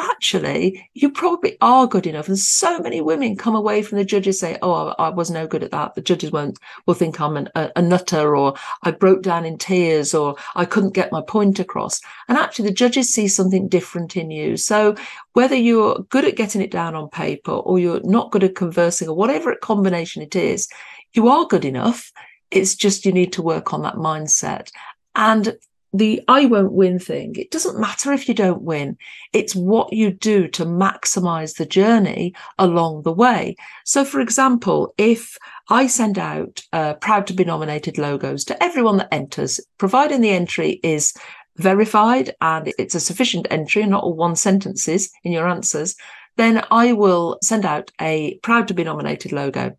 actually, 0.00 0.88
you 0.94 1.10
probably 1.10 1.56
are 1.60 1.86
good 1.86 2.06
enough. 2.06 2.28
And 2.28 2.38
so 2.38 2.78
many 2.78 3.00
women 3.00 3.36
come 3.36 3.54
away 3.54 3.82
from 3.82 3.98
the 3.98 4.04
judges 4.04 4.40
say, 4.40 4.58
"Oh, 4.62 4.94
I, 4.98 5.06
I 5.06 5.08
was 5.10 5.30
no 5.30 5.46
good 5.46 5.62
at 5.62 5.70
that." 5.70 5.94
The 5.94 6.00
judges 6.00 6.32
won't 6.32 6.58
will 6.86 6.94
think 6.94 7.20
I'm 7.20 7.36
an, 7.36 7.48
a, 7.54 7.70
a, 7.76 7.82
nutter, 7.82 8.36
or 8.36 8.54
I 8.82 8.90
broke 8.90 9.22
down 9.22 9.44
in 9.44 9.58
tears, 9.58 10.14
or 10.14 10.36
I 10.54 10.64
couldn't 10.64 10.94
get 10.94 11.12
my 11.12 11.22
point 11.22 11.58
across. 11.58 12.00
And 12.28 12.38
actually, 12.38 12.68
the 12.68 12.74
judges 12.74 13.12
see 13.12 13.28
something 13.28 13.68
different 13.68 14.16
in 14.16 14.30
you. 14.30 14.56
So 14.56 14.96
whether 15.32 15.56
you're 15.56 16.00
good 16.10 16.24
at 16.24 16.36
getting 16.36 16.62
it 16.62 16.70
down 16.70 16.94
on 16.94 17.08
paper, 17.08 17.52
or 17.52 17.78
you're 17.78 18.00
not 18.02 18.30
good 18.30 18.44
at 18.44 18.54
conversing, 18.54 19.08
or 19.08 19.16
whatever 19.16 19.54
combination 19.56 20.22
it 20.22 20.34
is, 20.36 20.68
you 21.12 21.28
are 21.28 21.46
good 21.46 21.64
enough. 21.64 22.12
It's 22.50 22.74
just 22.74 23.06
you 23.06 23.12
need 23.12 23.32
to 23.34 23.42
work 23.42 23.72
on 23.72 23.82
that 23.82 23.94
mindset. 23.94 24.70
And 25.14 25.56
the 25.92 26.22
I 26.28 26.46
won't 26.46 26.72
win 26.72 26.98
thing, 26.98 27.34
it 27.36 27.50
doesn't 27.50 27.80
matter 27.80 28.12
if 28.12 28.28
you 28.28 28.34
don't 28.34 28.62
win. 28.62 28.96
It's 29.32 29.56
what 29.56 29.92
you 29.92 30.12
do 30.12 30.46
to 30.48 30.64
maximize 30.64 31.56
the 31.56 31.66
journey 31.66 32.34
along 32.58 33.02
the 33.02 33.12
way. 33.12 33.56
So, 33.84 34.04
for 34.04 34.20
example, 34.20 34.94
if 34.98 35.36
I 35.68 35.86
send 35.86 36.18
out 36.18 36.62
uh, 36.72 36.94
proud 36.94 37.26
to 37.28 37.32
be 37.32 37.44
nominated 37.44 37.98
logos 37.98 38.44
to 38.44 38.62
everyone 38.62 38.98
that 38.98 39.12
enters, 39.12 39.60
providing 39.78 40.20
the 40.20 40.30
entry 40.30 40.80
is 40.82 41.12
verified 41.56 42.34
and 42.40 42.72
it's 42.78 42.94
a 42.94 43.00
sufficient 43.00 43.46
entry, 43.50 43.82
and 43.82 43.90
not 43.90 44.04
all 44.04 44.14
one 44.14 44.36
sentences 44.36 45.10
in 45.24 45.32
your 45.32 45.48
answers, 45.48 45.96
then 46.36 46.64
I 46.70 46.92
will 46.92 47.38
send 47.42 47.66
out 47.66 47.90
a 48.00 48.38
proud 48.42 48.68
to 48.68 48.74
be 48.74 48.84
nominated 48.84 49.32
logo. 49.32 49.76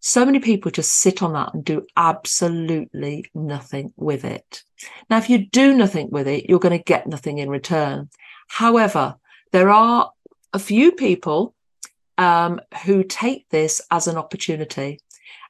So 0.00 0.24
many 0.24 0.40
people 0.40 0.70
just 0.70 0.92
sit 0.92 1.22
on 1.22 1.34
that 1.34 1.52
and 1.54 1.64
do 1.64 1.86
absolutely 1.96 3.30
nothing 3.34 3.92
with 3.96 4.24
it. 4.24 4.62
Now, 5.08 5.18
if 5.18 5.28
you 5.28 5.46
do 5.46 5.74
nothing 5.74 6.10
with 6.10 6.26
it, 6.26 6.48
you're 6.48 6.58
going 6.58 6.76
to 6.76 6.84
get 6.84 7.06
nothing 7.06 7.38
in 7.38 7.50
return. 7.50 8.08
However, 8.48 9.16
there 9.52 9.70
are 9.70 10.10
a 10.52 10.58
few 10.58 10.92
people 10.92 11.54
um, 12.16 12.60
who 12.84 13.04
take 13.04 13.48
this 13.50 13.80
as 13.90 14.06
an 14.06 14.16
opportunity. 14.16 15.00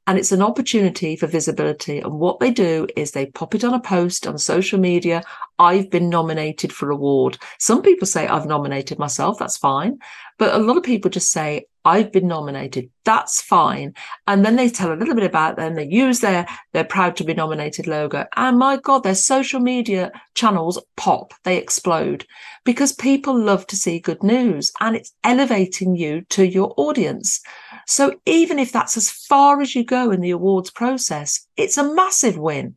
And 0.07 0.19
it's 0.19 0.33
an 0.33 0.43
opportunity 0.43 1.15
for 1.15 1.27
visibility. 1.29 2.01
And 2.01 2.15
what 2.15 2.41
they 2.41 2.51
do 2.51 2.89
is 2.97 3.13
they 3.13 3.27
pop 3.27 3.55
it 3.55 3.63
on 3.63 3.75
a 3.75 3.81
post 3.81 4.27
on 4.27 4.39
social 4.39 4.81
media. 4.81 5.23
I've 5.59 5.91
been 5.91 6.09
nominated 6.09 6.73
for 6.73 6.91
award. 6.91 7.39
Some 7.59 7.83
people 7.83 8.07
say 8.07 8.27
I've 8.27 8.47
nominated 8.47 8.99
myself. 8.99 9.39
That's 9.39 9.59
fine. 9.59 9.99
But 10.39 10.55
a 10.55 10.59
lot 10.59 10.77
of 10.77 10.83
people 10.83 11.11
just 11.11 11.31
say, 11.31 11.67
I've 11.85 12.13
been 12.13 12.29
nominated. 12.29 12.91
That's 13.05 13.41
fine. 13.41 13.95
And 14.27 14.45
then 14.45 14.57
they 14.57 14.69
tell 14.69 14.93
a 14.93 14.95
little 14.95 15.15
bit 15.15 15.25
about 15.25 15.57
them. 15.57 15.75
They 15.75 15.87
use 15.87 16.21
their, 16.21 16.47
their 16.73 16.85
proud 16.85 17.17
to 17.17 17.25
be 17.25 17.35
nominated 17.35 17.87
logo. 17.87 18.27
And 18.37 18.59
my 18.59 18.77
God, 18.77 19.03
their 19.03 19.15
social 19.15 19.61
media 19.61 20.13
channels 20.35 20.79
pop. 20.97 21.33
They 21.45 21.57
explode 21.57 22.27
because 22.65 22.93
people 22.93 23.39
love 23.39 23.67
to 23.69 23.77
see 23.77 23.99
good 23.99 24.23
news 24.23 24.73
and 24.81 24.95
it's 24.95 25.13
elevating 25.25 25.97
you 25.97 26.23
to 26.31 26.47
your 26.47 26.75
audience. 26.77 27.41
So 27.87 28.21
even 28.27 28.59
if 28.59 28.73
that's 28.73 28.97
as 28.97 29.11
far 29.11 29.61
as 29.61 29.75
you 29.75 29.85
go 29.85 30.11
in 30.11 30.21
the 30.21 30.31
awards 30.31 30.71
process, 30.71 31.47
it's 31.57 31.79
a 31.79 31.95
massive 31.95 32.37
win. 32.37 32.77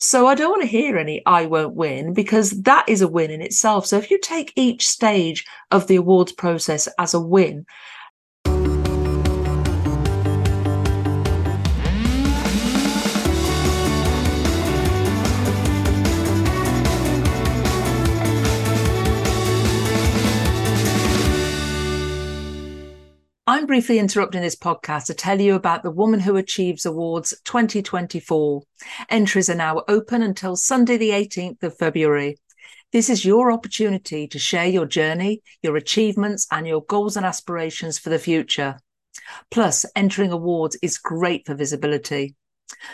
So 0.00 0.28
I 0.28 0.36
don't 0.36 0.50
want 0.50 0.62
to 0.62 0.68
hear 0.68 0.96
any 0.96 1.22
I 1.26 1.46
won't 1.46 1.74
win 1.74 2.14
because 2.14 2.50
that 2.62 2.88
is 2.88 3.02
a 3.02 3.08
win 3.08 3.32
in 3.32 3.42
itself. 3.42 3.84
So 3.84 3.98
if 3.98 4.12
you 4.12 4.18
take 4.20 4.52
each 4.54 4.88
stage 4.88 5.44
of 5.72 5.88
the 5.88 5.96
awards 5.96 6.30
process 6.30 6.88
as 6.98 7.14
a 7.14 7.20
win, 7.20 7.66
I'm 23.58 23.66
briefly 23.66 23.98
interrupting 23.98 24.40
this 24.40 24.54
podcast 24.54 25.06
to 25.06 25.14
tell 25.14 25.40
you 25.40 25.56
about 25.56 25.82
the 25.82 25.90
Woman 25.90 26.20
Who 26.20 26.36
Achieves 26.36 26.86
Awards 26.86 27.34
2024. 27.44 28.62
Entries 29.10 29.50
are 29.50 29.56
now 29.56 29.82
open 29.88 30.22
until 30.22 30.54
Sunday, 30.54 30.96
the 30.96 31.10
18th 31.10 31.64
of 31.64 31.76
February. 31.76 32.36
This 32.92 33.10
is 33.10 33.24
your 33.24 33.50
opportunity 33.50 34.28
to 34.28 34.38
share 34.38 34.68
your 34.68 34.86
journey, 34.86 35.42
your 35.60 35.76
achievements, 35.76 36.46
and 36.52 36.68
your 36.68 36.84
goals 36.84 37.16
and 37.16 37.26
aspirations 37.26 37.98
for 37.98 38.10
the 38.10 38.18
future. 38.20 38.78
Plus, 39.50 39.84
entering 39.96 40.30
awards 40.30 40.78
is 40.80 40.96
great 40.96 41.44
for 41.44 41.56
visibility. 41.56 42.36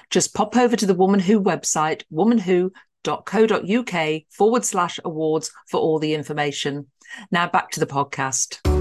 Just 0.09 0.33
pop 0.33 0.56
over 0.56 0.76
to 0.76 0.87
the 0.87 0.94
Woman 0.94 1.21
Who 1.21 1.42
website, 1.42 2.04
womanwho.co.uk 2.11 4.23
forward 4.30 4.64
slash 4.64 4.99
awards 5.04 5.52
for 5.68 5.78
all 5.78 5.99
the 5.99 6.14
information. 6.14 6.87
Now 7.30 7.50
back 7.50 7.71
to 7.73 7.80
the 7.80 7.87
podcast. 7.87 8.74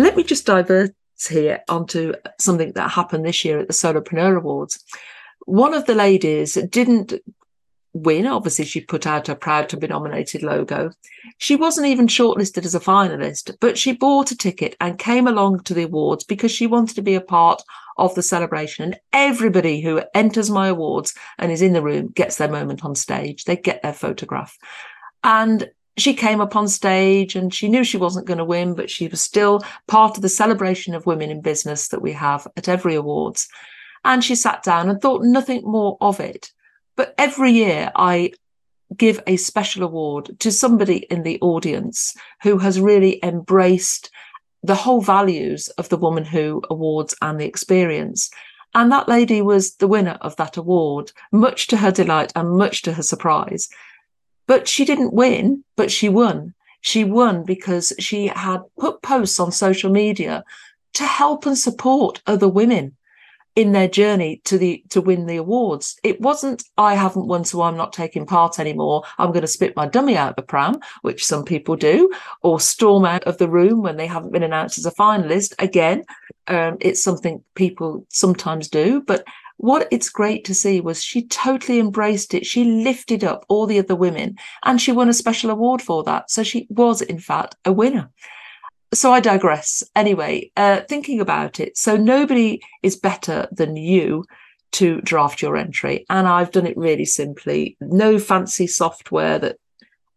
Let 0.00 0.16
me 0.16 0.22
just 0.22 0.46
divert 0.46 0.92
here 1.28 1.60
onto 1.68 2.14
something 2.38 2.72
that 2.72 2.90
happened 2.90 3.26
this 3.26 3.44
year 3.44 3.58
at 3.58 3.66
the 3.66 3.74
Solopreneur 3.74 4.38
Awards. 4.38 4.82
One 5.44 5.74
of 5.74 5.84
the 5.84 5.94
ladies 5.94 6.54
didn't 6.54 7.12
win. 7.92 8.26
Obviously, 8.26 8.64
she 8.64 8.80
put 8.80 9.06
out 9.06 9.26
her 9.26 9.34
proud 9.34 9.68
to 9.68 9.76
be 9.76 9.88
nominated 9.88 10.42
logo. 10.42 10.90
She 11.36 11.54
wasn't 11.54 11.88
even 11.88 12.06
shortlisted 12.06 12.64
as 12.64 12.74
a 12.74 12.80
finalist, 12.80 13.54
but 13.60 13.76
she 13.76 13.92
bought 13.92 14.30
a 14.30 14.36
ticket 14.38 14.74
and 14.80 14.98
came 14.98 15.26
along 15.26 15.64
to 15.64 15.74
the 15.74 15.82
awards 15.82 16.24
because 16.24 16.50
she 16.50 16.66
wanted 16.66 16.94
to 16.94 17.02
be 17.02 17.14
a 17.14 17.20
part 17.20 17.62
of 17.98 18.14
the 18.14 18.22
celebration. 18.22 18.84
And 18.84 18.98
everybody 19.12 19.82
who 19.82 20.00
enters 20.14 20.48
my 20.48 20.68
awards 20.68 21.12
and 21.38 21.52
is 21.52 21.60
in 21.60 21.74
the 21.74 21.82
room 21.82 22.08
gets 22.08 22.38
their 22.38 22.50
moment 22.50 22.86
on 22.86 22.94
stage. 22.94 23.44
They 23.44 23.56
get 23.56 23.82
their 23.82 23.92
photograph. 23.92 24.56
And 25.22 25.68
she 25.96 26.14
came 26.14 26.40
up 26.40 26.56
on 26.56 26.68
stage 26.68 27.36
and 27.36 27.52
she 27.52 27.68
knew 27.68 27.84
she 27.84 27.96
wasn't 27.96 28.26
going 28.26 28.38
to 28.38 28.44
win, 28.44 28.74
but 28.74 28.90
she 28.90 29.08
was 29.08 29.20
still 29.20 29.62
part 29.86 30.16
of 30.16 30.22
the 30.22 30.28
celebration 30.28 30.94
of 30.94 31.06
women 31.06 31.30
in 31.30 31.40
business 31.40 31.88
that 31.88 32.02
we 32.02 32.12
have 32.12 32.46
at 32.56 32.68
every 32.68 32.94
awards. 32.94 33.48
And 34.04 34.24
she 34.24 34.34
sat 34.34 34.62
down 34.62 34.88
and 34.88 35.00
thought 35.00 35.24
nothing 35.24 35.62
more 35.64 35.98
of 36.00 36.20
it. 36.20 36.52
But 36.96 37.14
every 37.18 37.52
year 37.52 37.92
I 37.94 38.32
give 38.96 39.22
a 39.26 39.36
special 39.36 39.82
award 39.82 40.38
to 40.40 40.50
somebody 40.50 40.98
in 41.10 41.22
the 41.22 41.38
audience 41.40 42.16
who 42.42 42.58
has 42.58 42.80
really 42.80 43.20
embraced 43.22 44.10
the 44.62 44.74
whole 44.74 45.00
values 45.00 45.68
of 45.70 45.88
the 45.88 45.96
woman 45.96 46.24
who 46.24 46.62
awards 46.70 47.14
and 47.22 47.40
the 47.40 47.46
experience. 47.46 48.30
And 48.74 48.90
that 48.92 49.08
lady 49.08 49.42
was 49.42 49.74
the 49.76 49.88
winner 49.88 50.18
of 50.20 50.36
that 50.36 50.56
award, 50.56 51.12
much 51.32 51.66
to 51.68 51.76
her 51.76 51.90
delight 51.90 52.32
and 52.36 52.50
much 52.50 52.82
to 52.82 52.92
her 52.92 53.02
surprise. 53.02 53.68
But 54.50 54.66
she 54.66 54.84
didn't 54.84 55.14
win, 55.14 55.62
but 55.76 55.92
she 55.92 56.08
won. 56.08 56.54
She 56.80 57.04
won 57.04 57.44
because 57.44 57.92
she 58.00 58.26
had 58.26 58.62
put 58.76 59.00
posts 59.00 59.38
on 59.38 59.52
social 59.52 59.92
media 59.92 60.42
to 60.94 61.04
help 61.04 61.46
and 61.46 61.56
support 61.56 62.20
other 62.26 62.48
women 62.48 62.96
in 63.54 63.70
their 63.70 63.86
journey 63.86 64.40
to 64.46 64.58
the 64.58 64.82
to 64.88 65.00
win 65.00 65.26
the 65.26 65.36
awards. 65.36 66.00
It 66.02 66.20
wasn't 66.20 66.64
I 66.76 66.96
haven't 66.96 67.28
won, 67.28 67.44
so 67.44 67.62
I'm 67.62 67.76
not 67.76 67.92
taking 67.92 68.26
part 68.26 68.58
anymore. 68.58 69.04
I'm 69.18 69.30
going 69.30 69.42
to 69.42 69.46
spit 69.46 69.76
my 69.76 69.86
dummy 69.86 70.16
out 70.16 70.30
of 70.30 70.36
the 70.36 70.42
pram, 70.42 70.80
which 71.02 71.24
some 71.24 71.44
people 71.44 71.76
do, 71.76 72.10
or 72.42 72.58
storm 72.58 73.04
out 73.04 73.22
of 73.28 73.38
the 73.38 73.48
room 73.48 73.82
when 73.82 73.98
they 73.98 74.08
haven't 74.08 74.32
been 74.32 74.42
announced 74.42 74.78
as 74.78 74.86
a 74.86 74.90
finalist. 74.90 75.54
Again, 75.60 76.02
um, 76.48 76.76
it's 76.80 77.04
something 77.04 77.44
people 77.54 78.04
sometimes 78.08 78.66
do, 78.66 79.00
but 79.06 79.24
what 79.60 79.88
it's 79.90 80.08
great 80.08 80.46
to 80.46 80.54
see 80.54 80.80
was 80.80 81.02
she 81.02 81.26
totally 81.26 81.78
embraced 81.78 82.32
it. 82.32 82.46
She 82.46 82.64
lifted 82.64 83.22
up 83.22 83.44
all 83.48 83.66
the 83.66 83.78
other 83.78 83.94
women 83.94 84.38
and 84.64 84.80
she 84.80 84.90
won 84.90 85.10
a 85.10 85.12
special 85.12 85.50
award 85.50 85.82
for 85.82 86.02
that. 86.04 86.30
So 86.30 86.42
she 86.42 86.66
was, 86.70 87.02
in 87.02 87.18
fact, 87.18 87.56
a 87.66 87.72
winner. 87.72 88.10
So 88.94 89.12
I 89.12 89.20
digress. 89.20 89.82
Anyway, 89.94 90.50
uh, 90.56 90.80
thinking 90.88 91.20
about 91.20 91.60
it. 91.60 91.76
So 91.76 91.98
nobody 91.98 92.62
is 92.82 92.96
better 92.96 93.48
than 93.52 93.76
you 93.76 94.24
to 94.72 95.02
draft 95.02 95.42
your 95.42 95.58
entry. 95.58 96.06
And 96.08 96.26
I've 96.26 96.52
done 96.52 96.66
it 96.66 96.78
really 96.78 97.04
simply. 97.04 97.76
No 97.82 98.18
fancy 98.18 98.66
software 98.66 99.38
that 99.40 99.58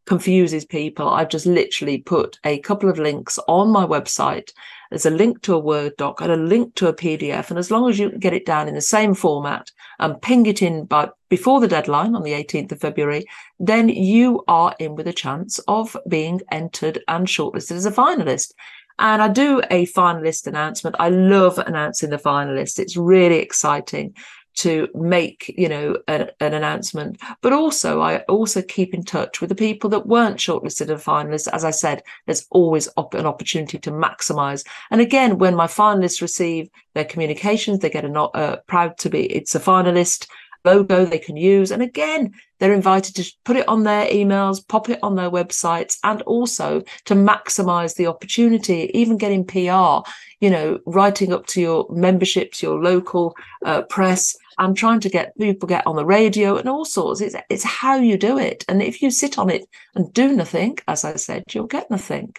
confuses 0.05 0.65
people. 0.65 1.07
I've 1.07 1.29
just 1.29 1.45
literally 1.45 1.99
put 1.99 2.39
a 2.43 2.59
couple 2.59 2.89
of 2.89 2.99
links 2.99 3.39
on 3.47 3.69
my 3.71 3.85
website 3.85 4.51
there's 4.93 5.07
a 5.07 5.09
link 5.09 5.41
to 5.41 5.55
a 5.55 5.59
Word 5.59 5.97
doc 5.97 6.21
and 6.21 6.31
a 6.31 6.35
link 6.35 6.75
to 6.75 6.87
a 6.87 6.93
PDF. 6.93 7.49
And 7.49 7.57
as 7.57 7.71
long 7.71 7.89
as 7.89 7.97
you 7.97 8.11
can 8.11 8.19
get 8.19 8.35
it 8.35 8.45
down 8.45 8.67
in 8.67 8.75
the 8.75 8.81
same 8.81 9.15
format 9.15 9.71
and 9.97 10.21
ping 10.21 10.45
it 10.45 10.61
in 10.61 10.85
by 10.85 11.09
before 11.29 11.59
the 11.59 11.67
deadline 11.67 12.13
on 12.13 12.21
the 12.21 12.33
18th 12.33 12.73
of 12.73 12.79
February, 12.79 13.25
then 13.59 13.89
you 13.89 14.43
are 14.47 14.75
in 14.77 14.93
with 14.93 15.07
a 15.07 15.13
chance 15.13 15.57
of 15.67 15.97
being 16.07 16.41
entered 16.51 17.01
and 17.07 17.25
shortlisted 17.25 17.71
as 17.71 17.87
a 17.87 17.91
finalist. 17.91 18.53
And 18.99 19.19
I 19.19 19.29
do 19.29 19.63
a 19.71 19.87
finalist 19.87 20.45
announcement. 20.45 20.95
I 20.99 21.09
love 21.09 21.57
announcing 21.57 22.11
the 22.11 22.17
finalists. 22.17 22.77
It's 22.77 22.95
really 22.95 23.39
exciting 23.39 24.13
to 24.55 24.87
make 24.93 25.53
you 25.57 25.69
know 25.69 25.97
a, 26.07 26.29
an 26.39 26.53
announcement. 26.53 27.19
But 27.41 27.53
also 27.53 28.01
i 28.01 28.19
also 28.23 28.61
keep 28.61 28.93
in 28.93 29.03
touch 29.03 29.41
with 29.41 29.49
the 29.49 29.55
people 29.55 29.89
that 29.91 30.07
weren't 30.07 30.37
shortlisted 30.37 30.89
as 30.89 31.03
finalists. 31.03 31.47
As 31.51 31.63
i 31.63 31.71
said 31.71 32.03
there's 32.25 32.45
always 32.51 32.87
op- 32.97 33.13
an 33.13 33.25
opportunity 33.25 33.77
to 33.79 33.91
maximize. 33.91 34.65
And 34.91 35.01
again 35.01 35.37
when 35.37 35.55
my 35.55 35.67
finalists 35.67 36.21
receive 36.21 36.69
their 36.93 37.05
communications 37.05 37.79
they 37.79 37.89
get 37.89 38.05
a 38.05 38.09
not 38.09 38.35
uh, 38.35 38.57
proud 38.67 38.97
to 38.99 39.09
be 39.09 39.25
it's 39.25 39.55
a 39.55 39.59
finalist 39.59 40.27
logo 40.65 41.05
they 41.05 41.19
can 41.19 41.37
use. 41.37 41.71
And 41.71 41.81
again, 41.81 42.33
they're 42.59 42.73
invited 42.73 43.15
to 43.15 43.31
put 43.43 43.57
it 43.57 43.67
on 43.67 43.83
their 43.83 44.07
emails, 44.07 44.65
pop 44.67 44.89
it 44.89 44.99
on 45.03 45.15
their 45.15 45.29
websites, 45.29 45.97
and 46.03 46.21
also 46.23 46.81
to 47.05 47.15
maximize 47.15 47.95
the 47.95 48.07
opportunity, 48.07 48.89
even 48.93 49.17
getting 49.17 49.45
PR, 49.45 50.07
you 50.39 50.49
know, 50.49 50.79
writing 50.85 51.33
up 51.33 51.45
to 51.47 51.61
your 51.61 51.87
memberships, 51.89 52.61
your 52.61 52.81
local 52.81 53.35
uh, 53.65 53.81
press, 53.83 54.35
and 54.57 54.77
trying 54.77 54.99
to 54.99 55.09
get 55.09 55.37
people 55.37 55.67
get 55.67 55.85
on 55.87 55.95
the 55.95 56.05
radio 56.05 56.57
and 56.57 56.69
all 56.69 56.85
sorts. 56.85 57.21
It's, 57.21 57.35
it's 57.49 57.63
how 57.63 57.95
you 57.95 58.17
do 58.17 58.37
it. 58.37 58.63
And 58.67 58.81
if 58.81 59.01
you 59.01 59.11
sit 59.11 59.37
on 59.37 59.49
it 59.49 59.65
and 59.95 60.13
do 60.13 60.33
nothing, 60.33 60.77
as 60.87 61.03
I 61.03 61.15
said, 61.15 61.43
you'll 61.51 61.67
get 61.67 61.89
nothing. 61.89 62.35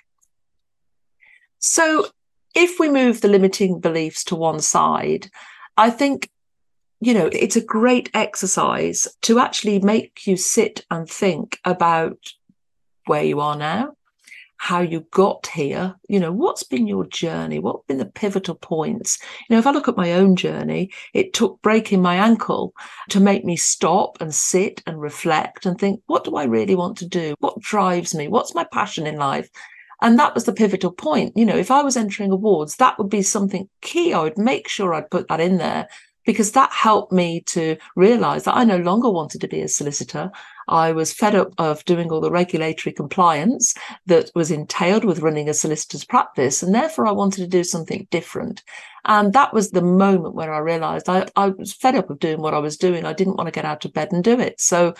So 1.59 2.07
if 2.54 2.78
we 2.78 2.88
move 2.88 3.21
the 3.21 3.28
limiting 3.28 3.81
beliefs 3.81 4.25
to 4.25 4.37
one 4.37 4.61
side, 4.61 5.31
I 5.76 5.90
think 5.90 6.31
you 7.05 7.13
know, 7.13 7.29
it's 7.33 7.57
a 7.57 7.61
great 7.61 8.11
exercise 8.15 9.07
to 9.21 9.39
actually 9.39 9.79
make 9.81 10.27
you 10.27 10.39
sit 10.39 10.87
and 10.91 11.07
think 11.07 11.61
about 11.63 12.17
where 13.05 13.23
you 13.23 13.41
are 13.41 13.57
now, 13.57 13.95
how 14.57 14.81
you 14.81 15.01
got 15.11 15.47
here, 15.49 15.97
you 16.09 16.19
know, 16.19 16.33
what's 16.33 16.63
been 16.63 16.87
your 16.87 17.05
journey? 17.05 17.59
What 17.59 17.87
been 17.87 17.99
the 17.99 18.07
pivotal 18.07 18.55
points? 18.55 19.19
You 19.49 19.55
know, 19.55 19.59
if 19.59 19.67
I 19.67 19.73
look 19.73 19.87
at 19.87 19.99
my 19.99 20.15
own 20.15 20.35
journey, 20.35 20.91
it 21.13 21.35
took 21.35 21.61
breaking 21.61 22.01
my 22.01 22.17
ankle 22.17 22.73
to 23.11 23.21
make 23.21 23.45
me 23.45 23.57
stop 23.57 24.17
and 24.23 24.35
sit 24.35 24.83
and 24.87 24.99
reflect 24.99 25.67
and 25.67 25.79
think, 25.79 26.01
what 26.07 26.25
do 26.25 26.37
I 26.37 26.45
really 26.45 26.75
want 26.75 26.97
to 26.99 27.07
do? 27.07 27.35
What 27.41 27.61
drives 27.61 28.15
me? 28.15 28.29
What's 28.29 28.55
my 28.55 28.65
passion 28.73 29.07
in 29.07 29.17
life? 29.17 29.51
And 30.01 30.19
that 30.19 30.35
was 30.35 30.45
the 30.45 30.55
pivotal 30.55 30.93
point. 30.93 31.37
You 31.37 31.45
know, 31.45 31.57
if 31.57 31.71
I 31.71 31.83
was 31.83 31.99
entering 31.99 32.31
awards, 32.31 32.77
that 32.77 32.97
would 32.99 33.11
be 33.11 33.21
something 33.21 33.69
key. 33.83 34.15
I 34.15 34.23
would 34.23 34.39
make 34.39 34.69
sure 34.69 34.95
I'd 34.95 35.11
put 35.11 35.29
that 35.29 35.41
in 35.41 35.59
there 35.59 35.87
because 36.25 36.52
that 36.52 36.73
helped 36.73 37.12
me 37.12 37.40
to 37.43 37.76
realize 37.97 38.45
that 38.45 38.57
I 38.57 38.64
no 38.64 38.78
longer 38.78 39.11
wanted 39.11 39.40
to 39.40 39.49
be 39.49 39.61
a 39.61 39.69
solicitor. 39.69 40.31
I 40.69 40.93
was 40.93 41.12
fed 41.12 41.35
up 41.35 41.52
of 41.59 41.85
doing 41.85 42.11
all 42.11 42.21
the 42.21 42.31
regulatory 42.31 42.93
compliance 42.93 43.75
that 44.07 44.31
was 44.35 44.50
entailed 44.50 45.04
with 45.04 45.21
running 45.21 45.49
a 45.49 45.54
solicitor's 45.54 46.04
practice. 46.04 46.62
And 46.62 46.75
therefore, 46.75 47.07
I 47.07 47.12
wanted 47.12 47.43
to 47.43 47.49
do 47.49 47.64
something 47.64 48.09
different. 48.11 48.62
And 49.04 49.33
that 49.35 49.52
was 49.52 49.71
the 49.71 49.83
moment 49.83 50.35
where 50.35 50.52
I 50.52 50.59
realized 50.59 51.09
I, 51.09 51.26
I 51.37 51.49
was 51.49 51.75
fed 51.75 51.95
up 51.95 52.09
of 52.09 52.19
doing 52.19 52.40
what 52.40 52.54
I 52.54 52.59
was 52.59 52.78
doing. 52.78 53.04
I 53.04 53.12
didn't 53.12 53.37
want 53.37 53.49
to 53.49 53.52
get 53.52 53.66
out 53.66 53.85
of 53.85 53.93
bed 53.93 54.12
and 54.12 54.25
do 54.25 54.40
it. 54.40 54.61
So 54.61 54.95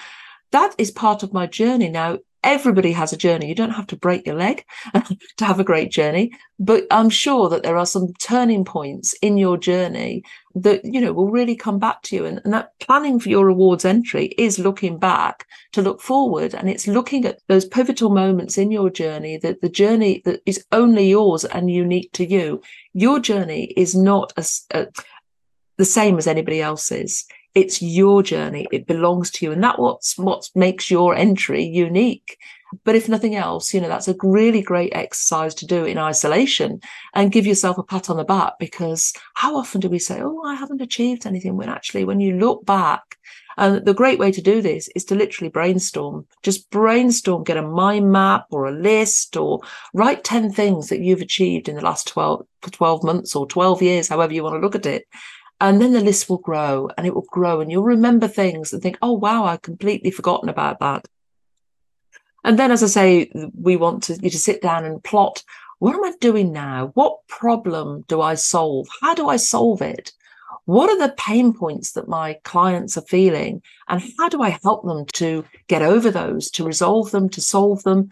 that 0.50 0.75
is 0.78 0.90
part 0.90 1.23
of 1.23 1.33
my 1.33 1.47
journey 1.47 1.88
now 1.88 2.19
everybody 2.45 2.93
has 2.93 3.13
a 3.13 3.17
journey. 3.17 3.49
You 3.49 3.55
don't 3.55 3.71
have 3.71 3.87
to 3.89 3.97
break 3.97 4.27
your 4.27 4.37
leg 4.37 4.65
to 5.39 5.45
have 5.45 5.59
a 5.59 5.65
great 5.65 5.91
journey, 5.91 6.33
but 6.61 6.87
I'm 6.91 7.11
sure 7.11 7.49
that 7.49 7.63
there 7.63 7.77
are 7.77 7.87
some 7.87 8.13
turning 8.21 8.65
points 8.65 9.15
in 9.15 9.37
your 9.37 9.57
journey 9.57 10.23
that, 10.55 10.85
you 10.85 11.01
know, 11.01 11.13
will 11.13 11.31
really 11.31 11.57
come 11.57 11.79
back 11.79 12.03
to 12.03 12.17
you. 12.17 12.25
And, 12.27 12.41
and 12.45 12.53
that 12.53 12.79
planning 12.79 13.19
for 13.19 13.29
your 13.29 13.49
awards 13.49 13.85
entry 13.85 14.27
is 14.39 14.59
looking 14.59 14.99
back 14.99 15.47
to 15.73 15.83
look 15.83 16.01
forward. 16.01 16.55
And 16.55 16.71
it's 16.71 16.87
looking 16.87 17.25
at 17.25 17.41
those 17.49 17.65
pivotal 17.65 18.11
moments 18.11 18.57
in 18.57 18.71
your 18.71 18.91
journey 18.91 19.39
that 19.39 19.61
the 19.63 19.69
journey 19.69 20.23
that 20.25 20.41
is 20.47 20.65
only 20.71 21.09
yours 21.09 21.45
and 21.45 21.71
unique 21.71 22.13
to 22.13 22.25
you. 22.25 22.63
Your 22.93 23.19
journey 23.19 23.73
is 23.77 23.97
not 23.97 24.33
as, 24.37 24.65
uh, 24.73 24.85
the 25.77 25.85
same 25.85 26.19
as 26.19 26.27
anybody 26.27 26.61
else's 26.61 27.27
it's 27.55 27.81
your 27.81 28.23
journey 28.23 28.67
it 28.73 28.87
belongs 28.87 29.31
to 29.31 29.45
you 29.45 29.53
and 29.53 29.63
that 29.63 29.79
what's 29.79 30.19
what 30.19 30.51
makes 30.55 30.91
your 30.91 31.15
entry 31.15 31.63
unique. 31.65 32.39
But 32.83 32.97
if 32.97 33.09
nothing 33.09 33.37
else 33.37 33.73
you 33.73 33.81
know 33.81 33.89
that's 33.89 34.09
a 34.09 34.17
really 34.23 34.63
great 34.63 34.93
exercise 34.95 35.55
to 35.57 35.67
do 35.67 35.85
in 35.85 35.99
isolation 35.99 36.81
and 37.15 37.31
give 37.31 37.47
yourself 37.47 37.79
a 37.79 37.85
pat 37.85 38.11
on 38.11 38.17
the 38.17 38.25
back 38.25 38.55
because 38.59 39.13
how 39.35 39.57
often 39.57 39.81
do 39.81 39.89
we 39.89 40.01
say 40.01 40.21
oh 40.21 40.43
i 40.43 40.55
haven't 40.55 40.83
achieved 40.83 41.25
anything 41.25 41.57
when 41.57 41.69
actually 41.69 42.05
when 42.05 42.19
you 42.19 42.37
look 42.37 42.67
back 42.67 43.17
and 43.57 43.85
the 43.85 43.95
great 43.95 44.19
way 44.19 44.33
to 44.33 44.43
do 44.43 44.61
this 44.61 44.89
is 44.95 45.05
to 45.07 45.15
literally 45.15 45.51
brainstorm. 45.51 46.27
Just 46.43 46.71
brainstorm 46.71 47.45
get 47.45 47.57
a 47.57 47.63
mind 47.63 48.11
map 48.11 48.47
or 48.51 48.67
a 48.67 48.73
list 48.73 49.37
or 49.37 49.61
write 49.93 50.25
10 50.25 50.53
things 50.53 50.89
that 50.89 51.01
you've 51.01 51.21
achieved 51.21 51.69
in 51.69 51.77
the 51.77 51.85
last 51.85 52.09
12 52.09 52.47
12 52.63 53.05
months 53.05 53.37
or 53.37 53.47
12 53.47 53.83
years 53.83 54.09
however 54.09 54.33
you 54.33 54.43
want 54.43 54.55
to 54.55 54.61
look 54.61 54.75
at 54.75 54.87
it 54.87 55.07
and 55.61 55.81
then 55.81 55.93
the 55.93 56.01
list 56.01 56.29
will 56.29 56.39
grow 56.39 56.91
and 56.97 57.07
it 57.07 57.15
will 57.15 57.27
grow, 57.31 57.61
and 57.61 57.71
you'll 57.71 57.85
remember 57.85 58.29
things 58.29 58.73
and 58.73 58.83
think, 58.83 58.99
oh, 59.03 59.13
wow, 59.13 59.45
I've 59.45 59.63
completely 59.63 60.11
forgotten 60.11 60.49
about 60.49 60.81
that. 60.81 61.07
And 62.45 62.59
then, 62.59 62.71
as 62.71 62.83
I 62.83 62.87
say, 62.89 63.33
we 63.59 63.77
want 63.77 64.03
to, 64.05 64.19
you 64.23 64.31
to 64.31 64.39
sit 64.39 64.61
down 64.61 64.85
and 64.85 65.03
plot 65.03 65.43
what 65.85 65.95
am 65.95 66.05
I 66.05 66.15
doing 66.19 66.53
now? 66.53 66.93
What 66.95 67.27
problem 67.27 68.05
do 68.09 68.23
I 68.23 68.37
solve? 68.37 68.89
How 69.03 69.15
do 69.15 69.29
I 69.29 69.37
solve 69.37 69.83
it? 69.83 70.13
What 70.65 70.89
are 70.89 70.99
the 70.99 71.15
pain 71.15 71.53
points 71.53 71.93
that 71.93 72.09
my 72.09 72.39
clients 72.45 72.97
are 72.97 73.03
feeling? 73.03 73.61
And 73.89 74.03
how 74.19 74.31
do 74.31 74.41
I 74.41 74.59
help 74.63 74.85
them 74.85 75.05
to 75.15 75.45
get 75.67 75.83
over 75.83 76.11
those, 76.11 76.51
to 76.53 76.65
resolve 76.65 77.11
them, 77.11 77.29
to 77.29 77.41
solve 77.43 77.83
them? 77.83 78.09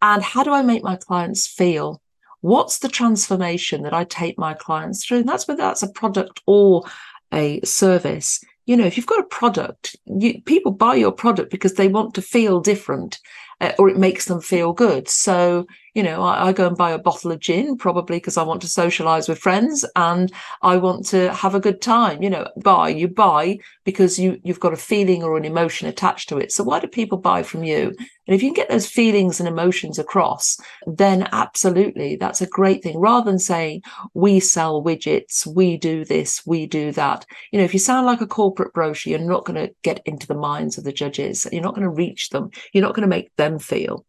And 0.00 0.22
how 0.22 0.44
do 0.44 0.52
I 0.52 0.62
make 0.62 0.84
my 0.84 0.94
clients 0.94 1.48
feel? 1.48 2.00
What's 2.40 2.78
the 2.78 2.88
transformation 2.88 3.82
that 3.82 3.94
I 3.94 4.04
take 4.04 4.38
my 4.38 4.54
clients 4.54 5.04
through? 5.04 5.18
And 5.18 5.28
that's 5.28 5.48
whether 5.48 5.62
that's 5.62 5.82
a 5.82 5.90
product 5.90 6.42
or 6.46 6.84
a 7.32 7.60
service. 7.62 8.42
You 8.66 8.76
know, 8.76 8.84
if 8.84 8.96
you've 8.96 9.06
got 9.06 9.20
a 9.20 9.28
product, 9.28 9.96
you, 10.06 10.42
people 10.42 10.72
buy 10.72 10.94
your 10.96 11.12
product 11.12 11.50
because 11.50 11.74
they 11.74 11.88
want 11.88 12.14
to 12.14 12.22
feel 12.22 12.60
different 12.60 13.18
uh, 13.60 13.72
or 13.78 13.88
it 13.88 13.96
makes 13.96 14.26
them 14.26 14.40
feel 14.40 14.72
good. 14.72 15.08
So, 15.08 15.66
you 15.96 16.02
know, 16.02 16.22
I, 16.22 16.48
I 16.48 16.52
go 16.52 16.66
and 16.66 16.76
buy 16.76 16.90
a 16.90 16.98
bottle 16.98 17.32
of 17.32 17.40
gin 17.40 17.78
probably 17.78 18.18
because 18.18 18.36
I 18.36 18.42
want 18.42 18.60
to 18.60 18.68
socialize 18.68 19.30
with 19.30 19.38
friends 19.38 19.82
and 19.96 20.30
I 20.60 20.76
want 20.76 21.06
to 21.06 21.32
have 21.32 21.54
a 21.54 21.60
good 21.60 21.80
time. 21.80 22.22
You 22.22 22.28
know, 22.28 22.46
buy, 22.62 22.90
you 22.90 23.08
buy 23.08 23.60
because 23.84 24.18
you, 24.18 24.38
you've 24.44 24.60
got 24.60 24.74
a 24.74 24.76
feeling 24.76 25.22
or 25.22 25.38
an 25.38 25.46
emotion 25.46 25.88
attached 25.88 26.28
to 26.28 26.36
it. 26.36 26.52
So 26.52 26.64
why 26.64 26.80
do 26.80 26.86
people 26.86 27.16
buy 27.16 27.42
from 27.42 27.64
you? 27.64 27.94
And 28.26 28.34
if 28.34 28.42
you 28.42 28.48
can 28.50 28.54
get 28.54 28.68
those 28.68 28.86
feelings 28.86 29.40
and 29.40 29.48
emotions 29.48 29.98
across, 29.98 30.58
then 30.86 31.28
absolutely 31.32 32.16
that's 32.16 32.42
a 32.42 32.46
great 32.46 32.82
thing 32.82 32.98
rather 32.98 33.30
than 33.30 33.38
saying 33.38 33.80
we 34.12 34.38
sell 34.38 34.84
widgets, 34.84 35.46
we 35.46 35.78
do 35.78 36.04
this, 36.04 36.44
we 36.44 36.66
do 36.66 36.92
that. 36.92 37.24
You 37.52 37.58
know, 37.58 37.64
if 37.64 37.72
you 37.72 37.80
sound 37.80 38.04
like 38.04 38.20
a 38.20 38.26
corporate 38.26 38.74
brochure, 38.74 39.12
you're 39.12 39.20
not 39.20 39.46
going 39.46 39.66
to 39.66 39.74
get 39.82 40.02
into 40.04 40.26
the 40.26 40.34
minds 40.34 40.76
of 40.76 40.84
the 40.84 40.92
judges. 40.92 41.46
You're 41.50 41.62
not 41.62 41.74
going 41.74 41.84
to 41.84 41.88
reach 41.88 42.28
them. 42.28 42.50
You're 42.74 42.84
not 42.84 42.94
going 42.94 43.08
to 43.08 43.16
make 43.16 43.34
them 43.36 43.58
feel. 43.58 44.04